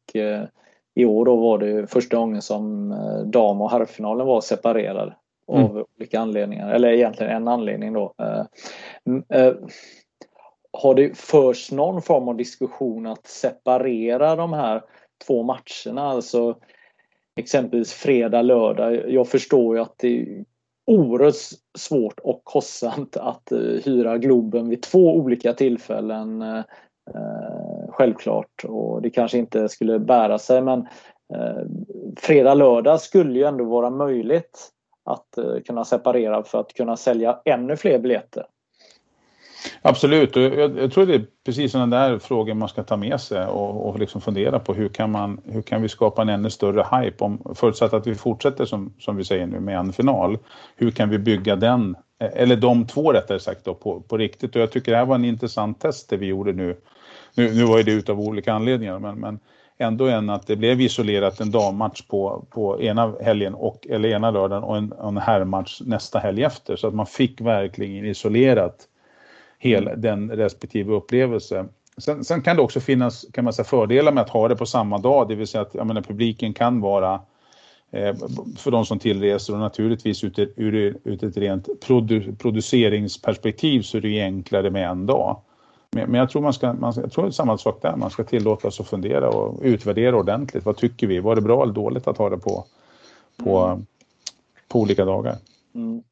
[0.94, 2.94] i år då var det första gången som
[3.26, 5.14] dam och herrfinalen var separerade
[5.46, 5.84] av mm.
[5.98, 6.70] olika anledningar.
[6.70, 8.14] Eller egentligen en anledning då.
[10.72, 14.82] Har det förts någon form av diskussion att separera de här
[15.26, 16.02] två matcherna?
[16.02, 16.56] Alltså
[17.40, 19.10] exempelvis fredag, lördag.
[19.12, 20.44] Jag förstår ju att det är
[20.86, 21.34] oerhört
[21.78, 26.42] svårt och kostsamt att eh, hyra Globen vid två olika tillfällen.
[26.42, 26.62] Eh,
[27.88, 30.78] självklart och det kanske inte skulle bära sig men
[31.36, 31.64] uh,
[32.16, 34.70] fredag, lördag skulle ju ändå vara möjligt
[35.04, 38.46] att kunna separera för att kunna sälja ännu fler biljetter.
[39.82, 43.20] Absolut, och jag, jag, tror det är precis sådana där frågor man ska ta med
[43.20, 46.50] sig och, och liksom fundera på hur kan, man, hur kan vi skapa en ännu
[46.50, 50.38] större hype om, förutsatt att vi fortsätter som, som vi säger nu med en final.
[50.76, 54.62] Hur kan vi bygga den, eller de två rättare sagt då, på, på riktigt och
[54.62, 56.76] jag tycker det här var en intressant test det vi gjorde nu.
[57.34, 59.38] Nu, nu var det utav olika anledningar men, men
[59.78, 64.30] ändå än att det blev isolerat en dammatch på, på ena helgen och, eller ena
[64.30, 68.86] lördagen och en, en herrmatch nästa helg efter så att man fick verkligen isolerat
[69.60, 71.66] hel, den respektive upplevelse.
[71.98, 74.66] Sen, sen, kan det också finnas kan man säga, fördelar med att ha det på
[74.66, 77.14] samma dag, det vill säga att menar, publiken kan vara
[77.90, 78.16] eh,
[78.56, 84.00] för de som tillreser och naturligtvis ur, ur, ur ett rent produ, produceringsperspektiv så är
[84.00, 85.40] det ju enklare med en dag.
[85.90, 88.10] Men, men jag tror man ska, man, jag tror det är samma sak där, man
[88.10, 90.64] ska tillåtas att fundera och utvärdera ordentligt.
[90.64, 91.20] Vad tycker vi?
[91.20, 92.64] Var det bra eller dåligt att ha det på,
[93.36, 93.82] på,
[94.68, 95.36] på olika dagar?
[95.74, 96.02] Mm.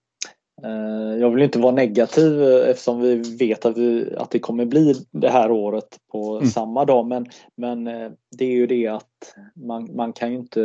[0.64, 4.64] Eh, jag vill inte vara negativ eh, eftersom vi vet att, vi, att det kommer
[4.64, 6.48] bli det här året på mm.
[6.48, 7.06] samma dag.
[7.06, 9.34] Men, men eh, det är ju det att
[9.66, 10.60] man, man kan ju inte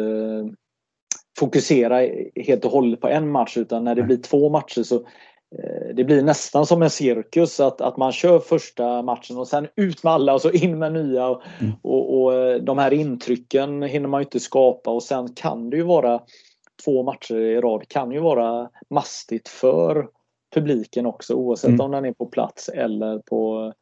[1.39, 5.07] fokusera helt och hållet på en match utan när det blir två matcher så
[5.95, 10.03] det blir nästan som en cirkus att, att man kör första matchen och sen ut
[10.03, 11.27] med alla och så in med nya.
[11.27, 11.73] Och, mm.
[11.81, 16.21] och, och de här intrycken hinner man inte skapa och sen kan det ju vara
[16.85, 20.07] två matcher i rad kan ju vara mastigt för
[20.53, 21.81] publiken också oavsett mm.
[21.81, 23.73] om den är på plats eller på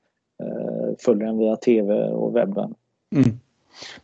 [0.43, 2.75] eh, följer den via tv och webben.
[3.15, 3.39] Mm.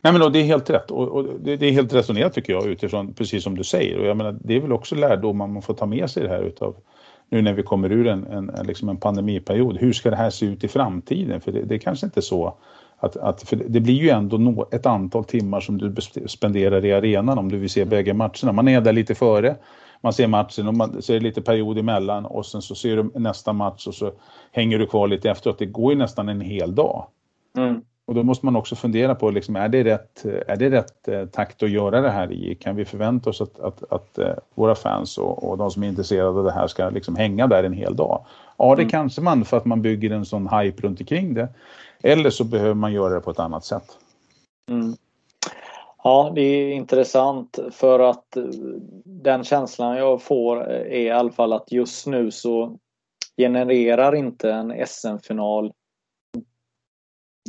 [0.00, 2.52] Nej men då, det är helt rätt och, och det, det, är helt resonerat tycker
[2.52, 5.62] jag utifrån precis som du säger och jag menar det är väl också lärdomar man
[5.62, 6.76] får ta med sig det här utav
[7.28, 9.76] nu när vi kommer ur en, en, liksom en pandemiperiod.
[9.78, 11.40] Hur ska det här se ut i framtiden?
[11.40, 12.54] För det, det är kanske inte så
[12.98, 15.94] att, att, för det blir ju ändå ett antal timmar som du
[16.26, 18.52] spenderar i arenan om du vill se bägge matcherna.
[18.52, 19.56] Man är där lite före,
[20.00, 23.52] man ser matchen och man ser lite period emellan och sen så ser du nästa
[23.52, 24.12] match och så
[24.52, 25.58] hänger du kvar lite efteråt.
[25.58, 27.06] Det går ju nästan en hel dag.
[27.56, 27.82] Mm.
[28.08, 31.26] Och då måste man också fundera på, liksom, är, det rätt, är det rätt eh,
[31.26, 32.54] takt att göra det här i?
[32.54, 35.88] Kan vi förvänta oss att, att, att eh, våra fans och, och, de som är
[35.88, 38.24] intresserade av det här ska liksom hänga där en hel dag?
[38.56, 38.90] Ja, det mm.
[38.90, 41.48] kanske man för att man bygger en sån hype runt omkring det.
[42.02, 43.98] Eller så behöver man göra det på ett annat sätt.
[44.70, 44.96] Mm.
[46.04, 48.44] Ja, det är intressant för att eh,
[49.04, 52.78] den känslan jag får är i alla fall att just nu så
[53.36, 55.66] genererar inte en SM-final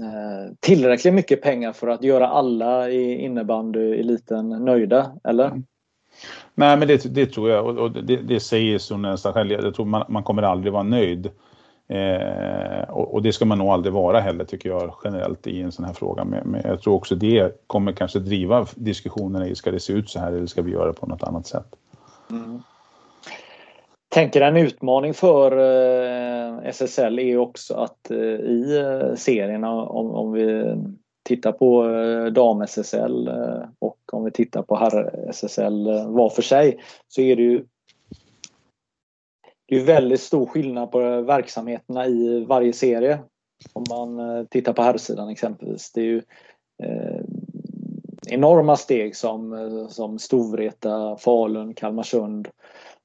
[0.01, 5.45] eh, tillräckligt mycket pengar för att göra alla i innebandyeliten nöjda, eller?
[5.45, 5.63] Mm.
[6.55, 9.51] Nej, men det, det, tror jag och det, det säger så nästan själv.
[9.51, 11.31] Jag tror man, man kommer aldrig vara nöjd.
[11.89, 15.71] Eh, och, och, det ska man nog aldrig vara heller tycker jag generellt i en
[15.71, 16.25] sån här fråga.
[16.25, 20.09] Men, men, jag tror också det kommer kanske driva diskussionerna i ska det se ut
[20.09, 21.75] så här eller ska vi göra det på något annat sätt.
[22.31, 22.61] Mm.
[24.09, 30.31] Tänker en utmaning för eh, SSL är också att eh, i eh, serierna om, om
[30.31, 30.75] vi
[31.23, 36.79] tittar på eh, dam-SSL eh, och om vi tittar på herr-SSL eh, var för sig
[37.07, 37.65] så är det ju
[39.69, 43.19] det är väldigt stor skillnad på verksamheterna i varje serie.
[43.73, 45.91] Om man eh, tittar på herrsidan exempelvis.
[45.91, 46.21] Det är ju
[46.83, 47.21] eh,
[48.27, 52.47] enorma steg som, eh, som Storvreta, Falun, Kalmarsund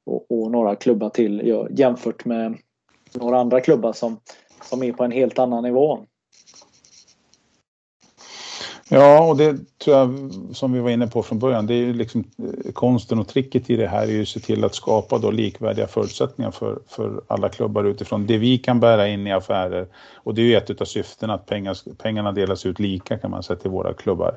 [0.06, 2.56] och, och, några klubbar till gör, jämfört med
[3.14, 4.20] några andra klubbar som,
[4.62, 5.98] som är på en helt annan nivå.
[8.88, 11.92] Ja, och det tror jag som vi var inne på från början, det är ju
[11.92, 15.18] liksom eh, konsten och tricket i det här är ju att se till att skapa
[15.18, 19.86] då likvärdiga förutsättningar för, för alla klubbar utifrån det vi kan bära in i affärer.
[20.14, 23.42] Och det är ju ett av syftena att pengar, pengarna delas ut lika kan man
[23.42, 24.36] säga till våra klubbar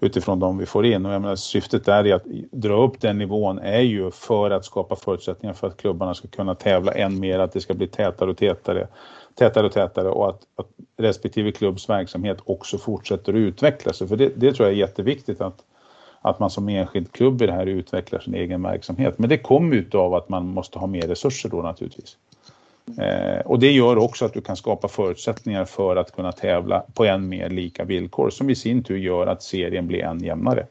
[0.00, 1.06] utifrån de vi får in.
[1.06, 4.64] Och jag menar, syftet där är att dra upp den nivån är ju för att
[4.64, 8.30] skapa förutsättningar för att klubbarna ska kunna tävla än mer, att det ska bli tätare
[8.30, 8.88] och tätare
[9.34, 10.66] tätare och tätare och att, att
[10.96, 13.98] respektive klubbs verksamhet också fortsätter att utvecklas.
[13.98, 15.64] För det, det tror jag är jätteviktigt att,
[16.20, 19.18] att man som enskild klubb i det här utvecklar sin egen verksamhet.
[19.18, 22.16] Men det kommer utav att man måste ha mer resurser då naturligtvis.
[22.98, 27.04] Eh, och det gör också att du kan skapa förutsättningar för att kunna tävla på
[27.04, 30.66] än mer lika villkor som i sin tur gör att serien blir än jämnare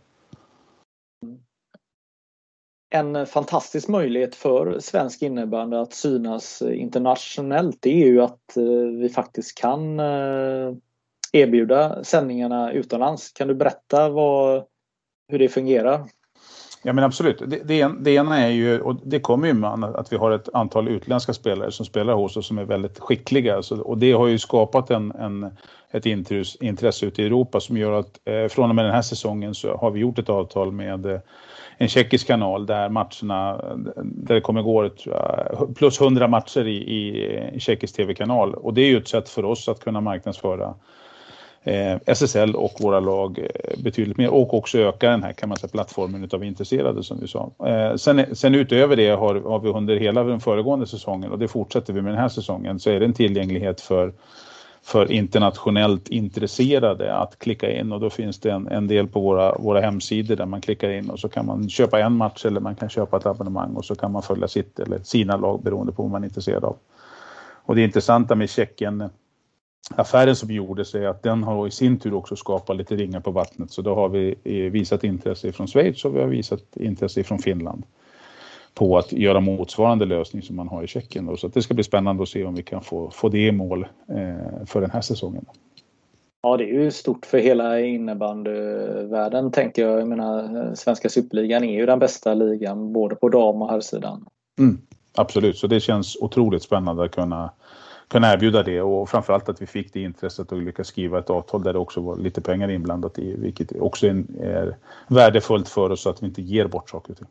[2.94, 9.10] en fantastisk möjlighet för svensk innebandy att synas internationellt det är ju att eh, vi
[9.10, 10.74] faktiskt kan eh,
[11.32, 13.32] erbjuda sändningarna utomlands.
[13.32, 14.66] Kan du berätta vad,
[15.28, 16.08] hur det fungerar?
[16.86, 17.42] Ja men absolut.
[17.48, 20.50] Det, det, det ena är ju, och det kommer ju med att vi har ett
[20.54, 23.64] antal utländska spelare som spelar hos oss som är väldigt skickliga.
[23.64, 25.52] Så, och det har ju skapat en, en,
[25.92, 26.06] ett
[26.62, 29.78] intresse ute i Europa som gör att eh, från och med den här säsongen så
[29.78, 31.20] har vi gjort ett avtal med eh,
[31.78, 33.62] en tjeckisk kanal där matcherna,
[34.04, 34.90] där det kommer gå
[35.76, 36.78] plus 100 matcher i,
[37.56, 38.56] i tjeckisk tv-kanal.
[38.56, 40.74] Och det är ju ett sätt för oss att kunna marknadsföra
[41.64, 45.58] eh, SSL och våra lag eh, betydligt mer och också öka den här kan man
[45.58, 47.52] säga, plattformen utav intresserade som vi sa.
[47.66, 51.48] Eh, sen, sen utöver det har, har vi under hela den föregående säsongen och det
[51.48, 54.14] fortsätter vi med den här säsongen så är det en tillgänglighet för
[54.86, 59.58] för internationellt intresserade att klicka in och då finns det en, en del på våra,
[59.58, 62.76] våra hemsidor där man klickar in och så kan man köpa en match eller man
[62.76, 66.04] kan köpa ett abonnemang och så kan man följa sitt eller sina lag beroende på
[66.04, 66.78] vad man är intresserad av.
[67.66, 69.10] Och det intressanta med Tjeckien
[69.90, 73.32] affären som gjordes är att den har i sin tur också skapat lite ringar på
[73.32, 74.36] vattnet så då har vi
[74.70, 77.84] visat intresse från Schweiz och vi har visat intresse från Finland
[78.74, 81.26] på att göra motsvarande lösning som man har i Tjeckien.
[81.26, 81.38] Då.
[81.38, 83.88] Så det ska bli spännande att se om vi kan få, få det i mål
[84.08, 85.46] eh, för den här säsongen.
[86.42, 90.00] Ja, det är ju stort för hela innebandyvärlden tänker jag.
[90.00, 94.26] Jag menar, svenska superligan är ju den bästa ligan både på dam och herrsidan.
[94.60, 94.82] Mm,
[95.16, 97.52] absolut, så det känns otroligt spännande att kunna,
[98.14, 101.64] kunna erbjuda det och framförallt att vi fick det intresset och lyckas skriva ett avtal
[101.64, 104.76] där det också var lite pengar inblandat i, vilket också är,
[105.08, 107.28] värdefullt för oss så att vi inte ger bort saker och ting.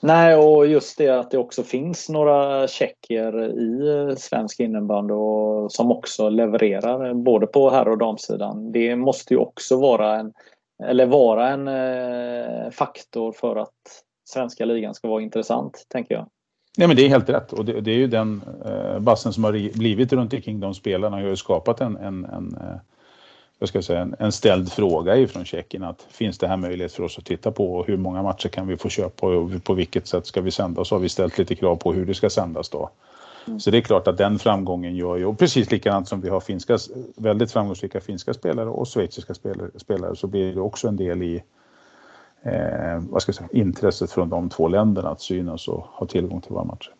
[0.00, 5.92] Nej, och just det att det också finns några tjecker i svensk innebandy och som
[5.92, 8.72] också levererar både på herr och damsidan.
[8.72, 10.32] Det måste ju också vara en,
[10.84, 16.26] eller vara en eh, faktor för att svenska ligan ska vara intressant, tänker jag.
[16.76, 17.52] Nej men det är helt rätt.
[17.52, 21.16] Och det, det är ju den eh, bassen som har blivit runt omkring de spelarna.
[21.16, 22.76] Har ju skapat en, en, en eh,
[23.58, 25.82] jag ska säga, en, en ställd fråga ifrån Tjeckien.
[25.82, 27.74] Att finns det här möjlighet för oss att titta på?
[27.74, 29.26] Och hur många matcher kan vi få köpa?
[29.26, 30.80] Och på vilket sätt ska vi sända?
[30.80, 32.90] Och så har vi ställt lite krav på hur det ska sändas då.
[33.46, 33.60] Mm.
[33.60, 36.40] Så det är klart att den framgången gör ju, och precis likadant som vi har
[36.40, 36.78] finska,
[37.16, 41.42] väldigt framgångsrika finska spelare och schweiziska spelare, spelare så blir det också en del i
[42.42, 46.40] eh, vad ska jag säga, intresset från de två länderna att synas och ha tillgång
[46.40, 46.94] till våra matcher.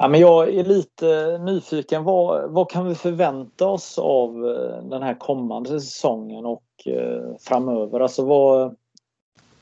[0.00, 2.04] Ja, men jag är lite nyfiken.
[2.04, 8.00] Vad, vad kan vi förvänta oss av eh, den här kommande säsongen och eh, framöver?
[8.00, 8.76] Alltså vad,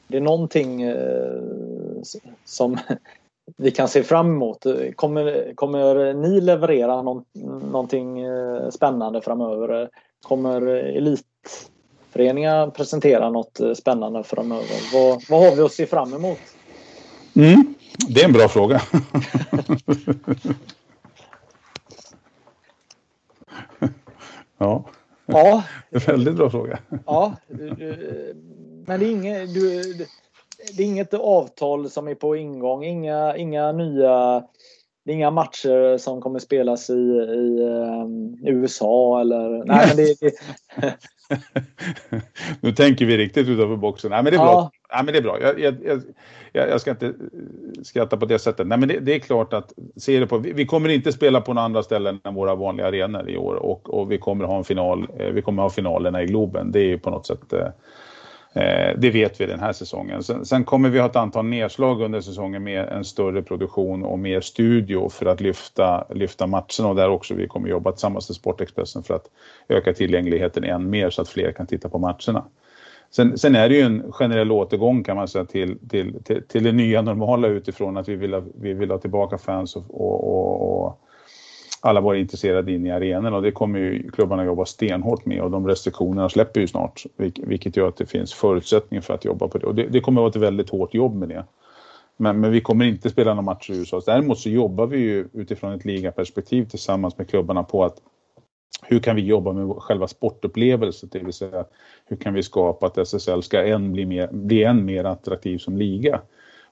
[0.09, 1.41] det är någonting eh,
[2.45, 2.79] som
[3.57, 4.67] vi kan se fram emot.
[4.95, 7.25] Kommer, kommer ni leverera någon,
[7.73, 9.91] någonting eh, spännande framöver?
[10.23, 11.25] Kommer elit
[12.17, 14.93] elitföreningar presentera något eh, spännande framöver?
[14.93, 16.39] Vad, vad har vi att se fram emot?
[17.35, 17.75] Mm.
[18.09, 18.83] Det är en bra fråga.
[24.59, 24.85] ja.
[25.27, 25.63] ja.
[25.91, 26.79] Det är en väldigt bra fråga.
[27.07, 27.37] ja.
[28.87, 29.95] Men det är, inget, du,
[30.77, 32.85] det är inget avtal som är på ingång.
[32.85, 34.45] Inga, inga nya
[35.05, 39.65] det är inga matcher som kommer spelas i, i um, USA eller...
[39.65, 40.33] Nej, men det, det...
[42.61, 44.11] nu tänker vi riktigt utanför boxen.
[44.11, 44.53] Nej, men det är bra.
[44.53, 44.71] Ja.
[44.93, 45.41] Nej, men det är bra.
[45.41, 46.03] Jag, jag,
[46.53, 47.15] jag, jag ska inte
[47.83, 48.67] skratta på det sättet.
[48.67, 51.41] Nej, men det, det är klart att ser det på, vi, vi, kommer inte spela
[51.41, 54.59] på några andra ställen än våra vanliga arenor i år och, och vi kommer ha
[54.59, 55.09] en final.
[55.19, 56.73] Eh, vi kommer ha finalerna i Globen.
[56.73, 57.69] Det är ju på något sätt Eh,
[58.57, 60.23] Eh, det vet vi den här säsongen.
[60.23, 64.19] Sen, sen, kommer vi ha ett antal nedslag under säsongen med en större produktion och
[64.19, 68.37] mer studio för att lyfta, lyfta matcherna och där också vi kommer jobba tillsammans med
[68.37, 69.31] Sportexpressen för att
[69.69, 72.45] öka tillgängligheten än mer så att fler kan titta på matcherna.
[73.11, 76.65] Sen, sen är det ju en generell återgång kan man säga till, till, till, till
[76.65, 80.25] det nya normala utifrån att vi vill ha, vi vill ha tillbaka fans och, och,
[80.25, 81.01] och, och
[81.87, 85.51] alla våra intresserade in i arenan och det kommer ju klubbarna jobba stenhårt med och
[85.51, 87.03] de restriktionerna släpper ju snart
[87.37, 90.21] vilket gör att det finns förutsättningar för att jobba på det och det, det kommer
[90.21, 91.45] att vara ett väldigt hårt jobb med det.
[92.17, 94.03] Men, men vi kommer inte spela några matcher i USA.
[94.07, 97.97] Däremot så jobbar vi ju utifrån ett ligaperspektiv tillsammans med klubbarna på att
[98.83, 101.65] hur kan vi jobba med själva sportupplevelsen, det vill säga
[102.07, 105.77] hur kan vi skapa att SSL ska än bli, mer, bli än mer attraktiv som
[105.77, 106.21] liga.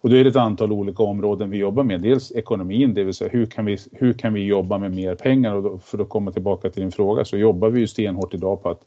[0.05, 2.01] Och då är det ett antal olika områden vi jobbar med.
[2.01, 5.55] Dels ekonomin, det vill säga hur kan vi, hur kan vi jobba med mer pengar?
[5.55, 8.63] Och då, för att komma tillbaka till din fråga så jobbar vi ju stenhårt idag
[8.63, 8.81] på att,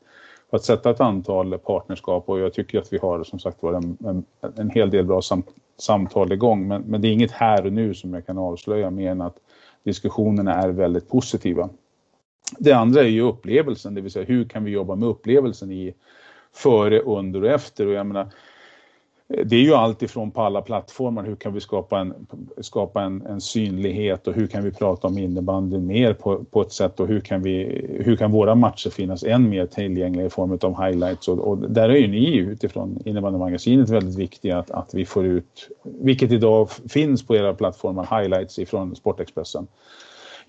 [0.49, 3.73] på att sätta ett antal partnerskap och jag tycker att vi har som sagt var
[3.73, 5.43] en, en, en hel del bra sam,
[5.77, 6.67] samtal igång.
[6.67, 9.37] Men, men det är inget här och nu som jag kan avslöja mer än att
[9.83, 11.69] diskussionerna är väldigt positiva.
[12.59, 15.93] Det andra är ju upplevelsen, det vill säga hur kan vi jobba med upplevelsen i
[16.53, 17.87] före, under och efter.
[17.87, 18.27] Och jag menar,
[19.27, 22.13] det är ju allt ifrån på alla plattformar, hur kan vi skapa en,
[22.61, 26.71] skapa en, en synlighet och hur kan vi prata om innebandy mer på, på ett
[26.71, 30.57] sätt och hur kan, vi, hur kan våra matcher finnas än mer tillgängliga i form
[30.61, 35.05] av highlights och, och där är ju ni utifrån innebandymagasinet väldigt viktiga att, att vi
[35.05, 39.67] får ut, vilket idag finns på era plattformar, highlights ifrån Sportexpressen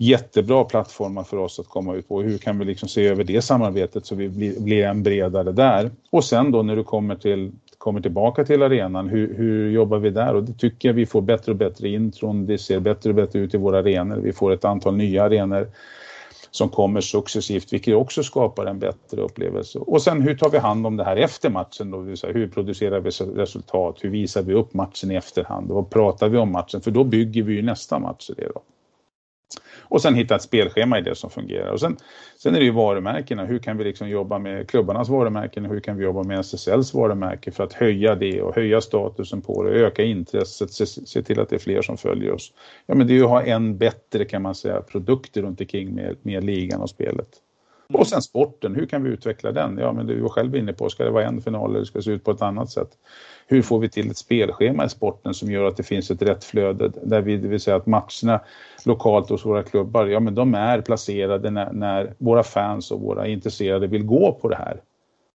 [0.01, 2.23] jättebra plattformar för oss att komma ut på.
[2.23, 5.91] Hur kan vi liksom se över det samarbetet så vi blir, blir en bredare där?
[6.11, 7.53] Och sen då när du kommer till
[7.89, 10.35] kommer tillbaka till arenan, hur, hur jobbar vi där?
[10.35, 13.39] Och det tycker jag vi får bättre och bättre intron, det ser bättre och bättre
[13.39, 14.17] ut i våra arenor.
[14.17, 15.69] Vi får ett antal nya arenor
[16.51, 19.79] som kommer successivt, vilket också skapar en bättre upplevelse.
[19.79, 21.99] Och sen hur tar vi hand om det här efter matchen då?
[22.33, 23.11] Hur producerar vi
[23.41, 23.99] resultat?
[24.01, 25.71] Hur visar vi upp matchen i efterhand?
[25.71, 26.81] Vad pratar vi om matchen?
[26.81, 28.61] För då bygger vi ju nästa match i det då.
[29.89, 31.73] Och sen hitta ett spelschema i det som fungerar.
[31.73, 31.97] Och sen,
[32.37, 33.45] sen är det ju varumärkena.
[33.45, 36.95] Hur kan vi liksom jobba med klubbarnas varumärken och hur kan vi jobba med SSLs
[36.95, 41.41] varumärke för att höja det och höja statusen på det, öka intresset, se, se till
[41.41, 42.53] att det är fler som följer oss.
[42.87, 45.95] Ja men det är ju att ha en bättre kan man säga produkter runt omkring
[45.95, 47.29] med, med ligan och spelet.
[47.93, 49.79] Och sen sporten, hur kan vi utveckla den?
[49.79, 52.03] Ja men du var själv inne på, ska det vara en final eller ska det
[52.03, 52.91] se ut på ett annat sätt?
[53.51, 56.45] Hur får vi till ett spelschema i sporten som gör att det finns ett rätt
[56.45, 58.41] flöde där vi, det vill säga att matcherna
[58.85, 63.27] lokalt hos våra klubbar, ja men de är placerade när, när våra fans och våra
[63.27, 64.81] intresserade vill gå på det här.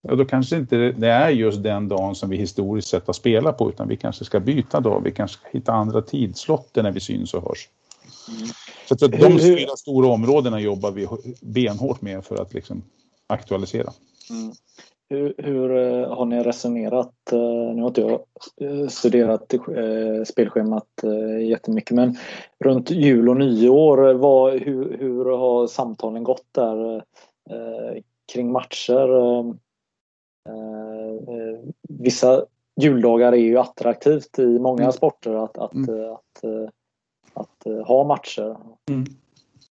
[0.02, 3.58] Ja, då kanske inte det är just den dagen som vi historiskt sett har spelat
[3.58, 7.00] på utan vi kanske ska byta dag, vi kanske ska hitta andra tidslotter när vi
[7.00, 7.68] syns och hörs.
[8.28, 8.48] Mm.
[8.88, 11.08] Så att de fyra stora områdena jobbar vi
[11.40, 12.82] benhårt med för att liksom
[13.26, 13.92] aktualisera.
[14.30, 14.52] Mm.
[15.12, 17.32] Hur, hur, eh, har ni resonerat?
[17.32, 18.20] Eh, nu har inte jag
[18.60, 19.54] eh, studerat
[20.26, 20.88] spelschemat
[21.42, 22.16] jättemycket men
[22.64, 27.04] runt jul och nyår, vad, hur, hur har samtalen gått där
[28.32, 29.44] kring matcher?
[31.88, 32.44] Vissa
[32.80, 34.92] juldagar är ju attraktivt i många mm.
[34.92, 36.12] sporter att, att, mm.
[36.12, 36.44] att,
[37.34, 38.56] att, att, ha matcher.
[38.90, 39.04] Mm.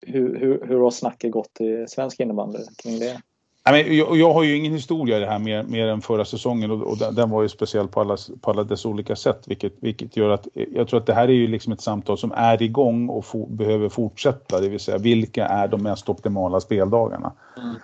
[0.02, 3.22] Hur, hur, hur har snacket gått i svensk innebandy kring det?
[3.64, 6.98] Jag, jag har ju ingen historia i det här mer, mer än förra säsongen och,
[6.98, 10.30] den, den, var ju speciell på alla, på alla dess olika sätt vilket, vilket gör
[10.30, 13.26] att jag tror att det här är ju liksom ett samtal som är igång och
[13.26, 14.60] for, behöver fortsätta.
[14.60, 17.34] Det vill säga vilka är de mest optimala speldagarna?
[17.58, 17.76] Mm.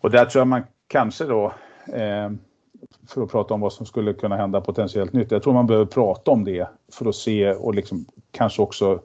[0.00, 1.52] Och där tror jag man kanske då
[1.86, 2.30] eh,
[3.08, 5.30] för att prata om vad som skulle kunna hända potentiellt nytt.
[5.30, 9.00] Jag tror man behöver prata om det för att se och liksom kanske också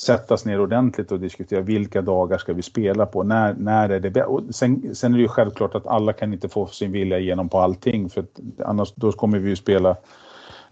[0.00, 4.10] sättas ner ordentligt och diskutera vilka dagar ska vi spela på, när, när är det
[4.10, 4.28] bäst?
[4.50, 7.58] Sen, sen är det ju självklart att alla kan inte få sin vilja igenom på
[7.58, 8.24] allting för
[8.64, 9.96] annars då kommer vi ju spela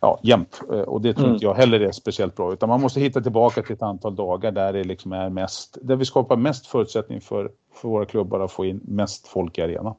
[0.00, 1.34] ja, jämt eh, och det tror mm.
[1.34, 4.52] inte jag heller är speciellt bra utan man måste hitta tillbaka till ett antal dagar
[4.52, 8.52] där det liksom är mest, där vi skapar mest förutsättning för, för våra klubbar att
[8.52, 9.94] få in mest folk i arenan.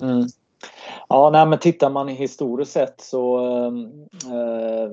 [0.00, 0.26] Mm.
[1.08, 3.38] Ja, nej, men tittar man historiskt sett så
[4.26, 4.90] eh,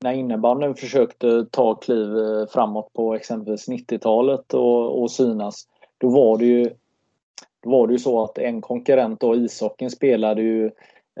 [0.00, 5.66] när innebandyn försökte ta kliv eh, framåt på exempelvis 90-talet och, och synas,
[5.98, 6.70] då var det ju
[7.62, 10.66] då var det ju så att en konkurrent då, ishockeyn, spelade ju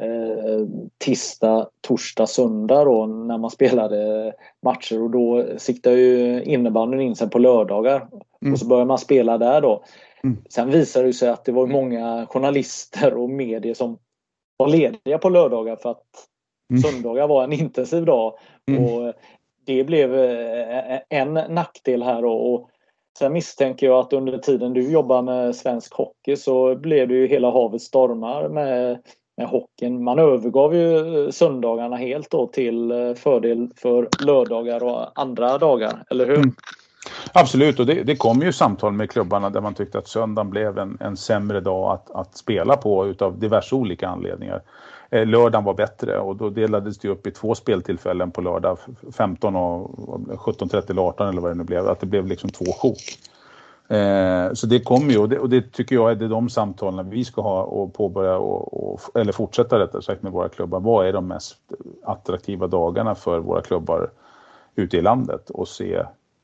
[0.00, 0.66] eh,
[0.98, 4.32] tisdag, torsdag, söndag då när man spelade
[4.62, 8.08] matcher och då siktade ju innebandyn in sig på lördagar.
[8.42, 8.52] Mm.
[8.52, 9.84] Och så började man spela där då.
[10.24, 10.36] Mm.
[10.48, 13.98] Sen visade det sig att det var många journalister och medier som
[14.56, 16.06] var lediga på lördagar för att
[16.70, 16.82] mm.
[16.82, 18.38] söndagar var en intensiv dag.
[18.68, 18.84] Mm.
[18.84, 19.14] Och
[19.64, 22.24] det blev eh, en nackdel här.
[22.24, 22.70] Och
[23.18, 27.26] sen misstänker jag att under tiden du jobbar med svensk hockey så blev det ju
[27.26, 29.02] hela havet stormar med,
[29.36, 30.04] med hockeyn.
[30.04, 36.26] Man övergav ju söndagarna helt då till eh, fördel för lördagar och andra dagar, eller
[36.26, 36.42] hur?
[37.32, 40.78] Absolut, och det, det kom ju samtal med klubbarna där man tyckte att söndagen blev
[40.78, 44.62] en, en sämre dag att, att spela på utav diverse olika anledningar.
[45.10, 48.78] Eh, lördagen var bättre och då delades det upp i två speltillfällen på lördag,
[49.16, 49.90] 15 och
[50.28, 53.18] 17.30 eller 18 eller vad det nu blev, att det blev liksom två sjok.
[53.88, 57.10] Eh, så det kommer ju och det, och det, tycker jag är det de samtalen
[57.10, 60.80] vi ska ha och påbörja och, och, eller fortsätta rättare sagt med våra klubbar.
[60.80, 61.56] Vad är de mest
[62.04, 64.10] attraktiva dagarna för våra klubbar
[64.74, 66.02] ute i landet och se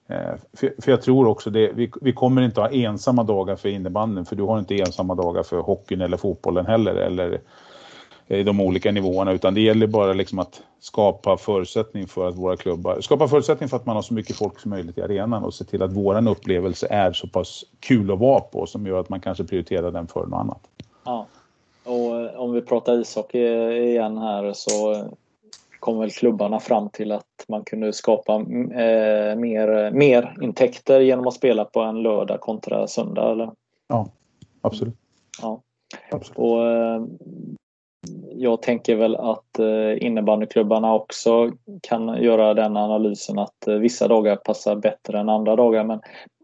[0.08, 3.68] Eh, för, för, jag tror också det, vi, vi kommer inte ha ensamma dagar för
[3.68, 7.40] innebanden för du har inte ensamma dagar för hockeyn eller fotbollen heller eller
[8.28, 12.56] i de olika nivåerna utan det gäller bara liksom att skapa förutsättning för att våra
[12.56, 15.54] klubbar, skapa förutsättning för att man har så mycket folk som möjligt i arenan och
[15.54, 19.08] se till att våran upplevelse är så pass kul att vara på som gör att
[19.08, 20.60] man kanske prioriterar den för något annat.
[21.04, 21.26] Ja,
[21.84, 23.38] och eh, om vi pratar ishockey
[23.78, 25.04] igen här så
[25.80, 31.34] kom väl klubbarna fram till att man kunde skapa eh, mer, mer intäkter genom att
[31.34, 33.50] spela på en lördag kontra söndag eller?
[33.88, 34.08] Ja,
[34.62, 34.94] absolut.
[35.42, 35.62] Ja.
[36.10, 36.38] Absolut.
[36.38, 37.02] Och, eh,
[38.32, 41.52] jag tänker väl att eh, innebandyklubbarna också
[41.82, 46.00] kan göra den analysen att eh, vissa dagar passar bättre än andra dagar men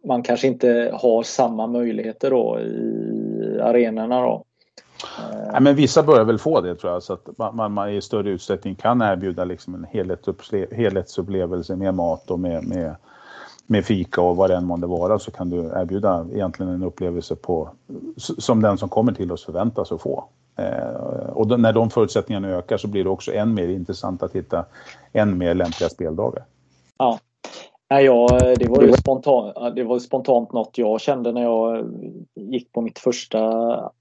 [0.07, 4.45] man kanske inte har samma möjligheter då i arenorna då.
[5.53, 8.31] Ja, men vissa börjar väl få det tror jag så att man, man i större
[8.31, 9.87] utsträckning kan erbjuda liksom en
[10.71, 12.97] helhetsupplevelse med mat och med, med,
[13.67, 17.37] med fika och vad det än månde vara så kan du erbjuda egentligen en upplevelse
[17.37, 17.71] på,
[18.17, 20.25] som den som kommer till oss förväntas att få.
[20.57, 24.33] Eh, och då, när de förutsättningarna ökar så blir det också än mer intressant att
[24.33, 24.65] hitta
[25.13, 26.45] än mer lämpliga speldagar.
[26.99, 27.19] Ja.
[28.01, 31.87] Ja, det var ju spontant, det var spontant något jag kände när jag
[32.35, 33.39] gick på mitt första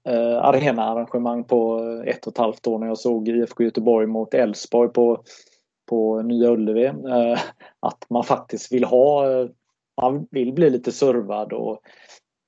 [0.08, 4.92] eh, arenaarrangemang på ett och ett halvt år när jag såg IFK Göteborg mot Elfsborg
[4.92, 5.22] på,
[5.88, 6.84] på Nya Ullevi.
[6.86, 7.38] Eh,
[7.80, 9.24] att man faktiskt vill ha,
[10.02, 11.80] man vill bli lite servad och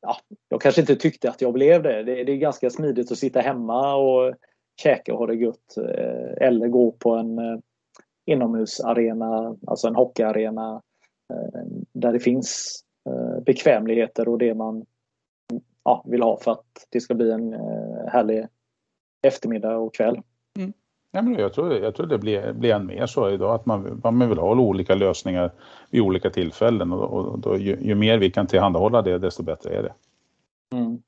[0.01, 0.17] ja,
[0.49, 2.03] jag kanske inte tyckte att jag blev det.
[2.03, 2.25] det.
[2.25, 2.33] det.
[2.33, 4.35] är ganska smidigt att sitta hemma och
[4.83, 5.77] käka och ha det gött.
[5.77, 7.63] Eh, eller gå på en
[8.27, 10.83] inomhusarena, alltså en hockeyarena
[11.93, 12.81] där det finns
[13.47, 14.87] bekvämligheter och det man
[15.85, 17.53] ja, vill ha för att det ska bli en
[18.09, 18.47] härlig
[19.23, 20.21] eftermiddag och kväll.
[20.59, 20.73] Mm.
[21.15, 24.01] Ja, men jag tror, jag tror det blir, blir än mer så idag att man,
[24.05, 25.53] man vill ha olika lösningar
[25.91, 29.71] vid olika tillfällen och, och då, ju, ju, mer vi kan tillhandahålla det desto bättre
[29.71, 29.95] är det.
[30.77, 31.03] Mm.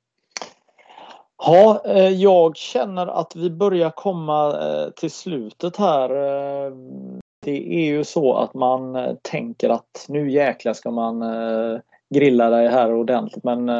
[1.39, 6.11] Ja, eh, jag känner att vi börjar komma eh, till slutet här.
[7.47, 11.25] Eh, det är ju så att man tänker att nu jäklar ska man
[12.15, 13.71] grilla dig här ordentligt men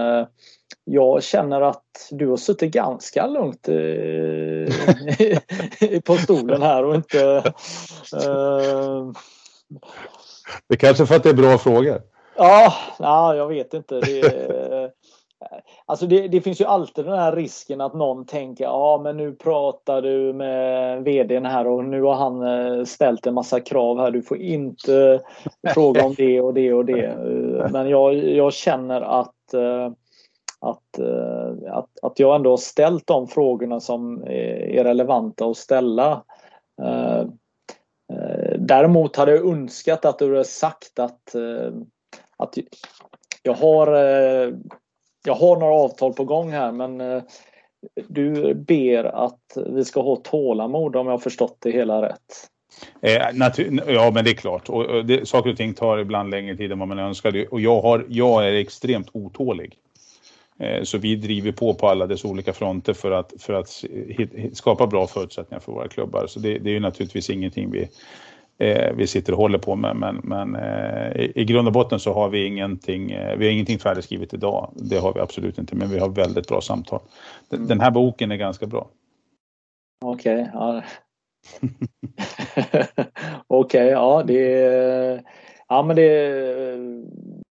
[0.85, 3.63] jag känner att du har suttit ganska lugnt
[6.05, 7.43] på stolen här och inte...
[10.69, 12.03] Det är kanske för att det är bra frågor.
[12.37, 14.01] Ja, ja jag vet inte.
[14.01, 14.23] Det,
[15.87, 19.33] Alltså det, det, finns ju alltid den här risken att någon tänker ja men nu
[19.33, 24.11] pratar du med vdn här och nu har han eh, ställt en massa krav här.
[24.11, 25.21] Du får inte
[25.75, 27.07] fråga om det och det och det.
[27.07, 29.93] Eh, men jag, jag känner att, eh,
[30.61, 30.99] att,
[31.71, 36.23] att, att jag ändå har ställt de frågorna som är relevanta att ställa.
[38.59, 41.35] Däremot hade jag önskat att du hade sagt att,
[42.37, 42.55] att
[43.43, 43.87] jag har
[45.27, 47.23] jag har några avtal på gång här men eh,
[48.09, 52.51] du ber att vi ska ha tålamod om jag har förstått det hela rätt.
[53.03, 53.13] Eh,
[53.87, 54.69] ja, men det är klart.
[54.69, 57.47] Och, det, saker och ting tar ibland längre tid än vad man önskar.
[57.51, 59.79] Och jag, har, jag är extremt otålig.
[60.59, 63.85] Eh, så vi driver på på alla dess olika fronter för att, för att
[64.53, 66.27] skapa bra förutsättningar för våra klubbar.
[66.27, 67.89] Så det, det är ju naturligtvis ingenting vi
[68.59, 69.97] eh, vi sitter och håller på med.
[69.97, 73.53] Men, men eh, i, i grund och botten så har vi ingenting, eh, vi har
[73.53, 74.73] ingenting färdigskrivet idag.
[74.75, 77.01] Det har vi absolut inte, men vi har väldigt bra samtal.
[77.49, 77.69] Den, mm.
[77.69, 78.89] den här boken är ganska bra.
[80.05, 80.83] Okej, okay, ja.
[83.47, 85.23] Okej, okay, ja det
[85.69, 86.77] Ja men det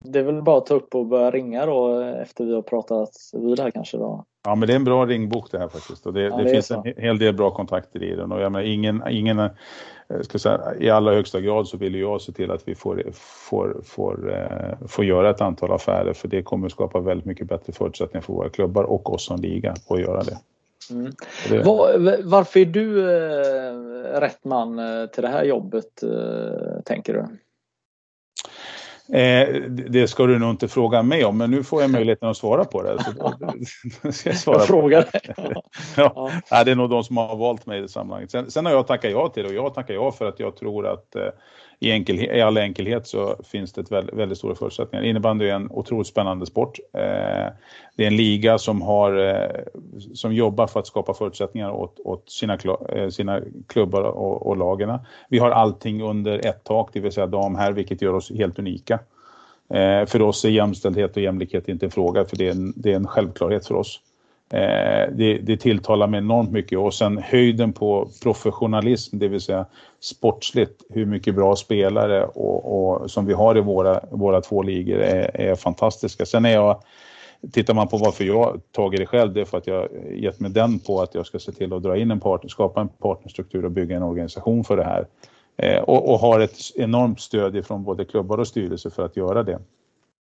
[0.06, 3.10] det är väl bara att ta upp och börja ringa då efter vi har pratat
[3.34, 4.26] vidare kanske då.
[4.48, 6.50] Ja men det är en bra ringbok det här faktiskt och det, ja, det, det
[6.50, 9.50] finns en hel del bra kontakter i den och jag menar ingen, ingen eh,
[10.22, 13.82] ska säga, i allra högsta grad så vill jag se till att vi får, får,
[13.86, 18.22] får, eh, får göra ett antal affärer för det kommer skapa väldigt mycket bättre förutsättningar
[18.22, 20.38] för våra klubbar och oss som liga att göra det.
[20.92, 21.12] Mm.
[21.50, 21.64] det...
[21.64, 27.26] Var, varför är du eh, rätt man eh, till det här jobbet eh, tänker du?
[29.14, 32.38] Eh, det ska du nog inte fråga mig om, men nu får jag möjligheten att
[32.38, 33.04] svara på det.
[33.04, 35.06] Så ska jag svara jag frågar.
[35.98, 36.32] ja.
[36.50, 36.64] ja.
[36.64, 38.32] det är nog de som har valt mig i det sammanhanget.
[38.32, 40.56] Sen, sen har jag tackat ja till det och jag tackar ja för att jag
[40.56, 41.28] tror att eh,
[41.80, 45.06] i, enkel, i all enkelhet så finns det ett väldigt, väldigt stora förutsättningar.
[45.06, 46.80] Innebandy är en otroligt spännande sport.
[46.94, 47.02] Eh,
[47.96, 49.82] det är en liga som, har, eh,
[50.14, 52.58] som jobbar för att skapa förutsättningar åt, åt sina,
[52.90, 55.06] eh, sina klubbar och, och lagarna.
[55.30, 58.60] Vi har allting under ett tak, det vill säga dam här, vilket gör oss helt
[58.60, 59.00] unika.
[59.70, 62.92] Eh, för oss är jämställdhet och jämlikhet inte en fråga, för det är en, det
[62.92, 64.00] är en självklarhet för oss.
[64.50, 69.66] Eh, det, det tilltalar mig enormt mycket och sen höjden på professionalism, det vill säga
[70.00, 75.00] sportsligt, hur mycket bra spelare och, och som vi har i våra, våra två ligor
[75.00, 76.26] är, är fantastiska.
[76.26, 76.82] Sen är jag
[77.52, 80.52] Tittar man på varför jag tagit det själv, det är för att jag gett mig
[80.52, 83.66] den på att jag ska se till att dra in en partner, skapa en partnerstruktur
[83.66, 85.08] och bygga en organisation för det här.
[85.58, 89.44] Eh, och, och, har ett enormt stöd från både klubbar och styrelse för att göra
[89.44, 89.60] det.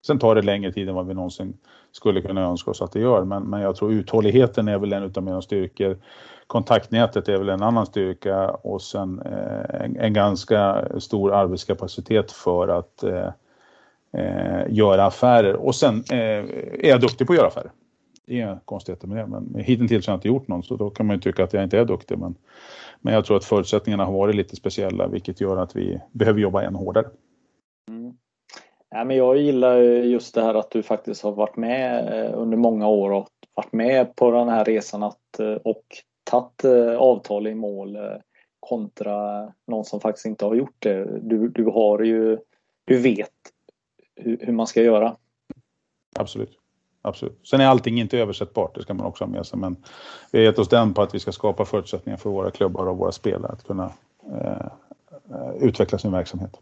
[0.06, 1.54] Sen tar det längre tid än vad vi någonsin
[1.92, 5.12] skulle kunna önska oss att det gör, men, men jag tror uthålligheten är väl en
[5.16, 5.98] av mina styrkor.
[6.46, 12.68] Kontaktnätet är väl en annan styrka och sen eh, en, en, ganska stor arbetskapacitet för
[12.68, 13.28] att eh,
[14.12, 15.56] eh, göra affärer.
[15.56, 17.70] Och sen eh, är jag duktig på att göra affärer.
[18.26, 20.90] Det är inga konstigheter med det, men hittills har jag inte gjort någon så då
[20.90, 22.18] kan man ju tycka att jag inte är duktig.
[22.18, 22.34] Men,
[23.00, 26.62] men jag tror att förutsättningarna har varit lite speciella vilket gör att vi behöver jobba
[26.62, 27.06] än hårdare.
[28.94, 32.56] Ja, men jag gillar just det här att du faktiskt har varit med eh, under
[32.56, 35.84] många år och varit med på den här resan att, eh, och
[36.24, 37.98] tagit eh, avtal i mål
[38.60, 41.18] kontra någon som faktiskt inte har gjort det.
[41.22, 42.38] Du, du har ju,
[42.84, 43.30] du vet
[44.16, 45.16] hur, hur man ska göra.
[46.16, 46.58] Absolut.
[47.02, 47.38] Absolut.
[47.46, 49.58] Sen är allting inte översättbart, det ska man också ha med sig.
[49.58, 49.76] Men
[50.32, 52.98] vi har gett oss den på att vi ska skapa förutsättningar för våra klubbar och
[52.98, 53.92] våra spelare att kunna
[54.32, 54.66] eh,
[55.60, 56.60] utveckla sin verksamhet.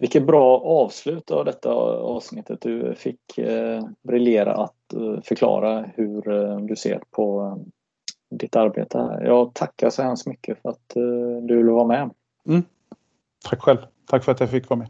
[0.00, 2.60] Vilket bra avslut av detta avsnittet.
[2.60, 8.98] Du fick eh, briljera att eh, förklara hur eh, du ser på eh, ditt arbete
[8.98, 9.24] här.
[9.24, 11.02] Jag tackar så hemskt mycket för att eh,
[11.42, 12.10] du ville vara med.
[12.48, 12.62] Mm.
[13.44, 13.78] Tack själv.
[14.06, 14.88] Tack för att jag fick vara med.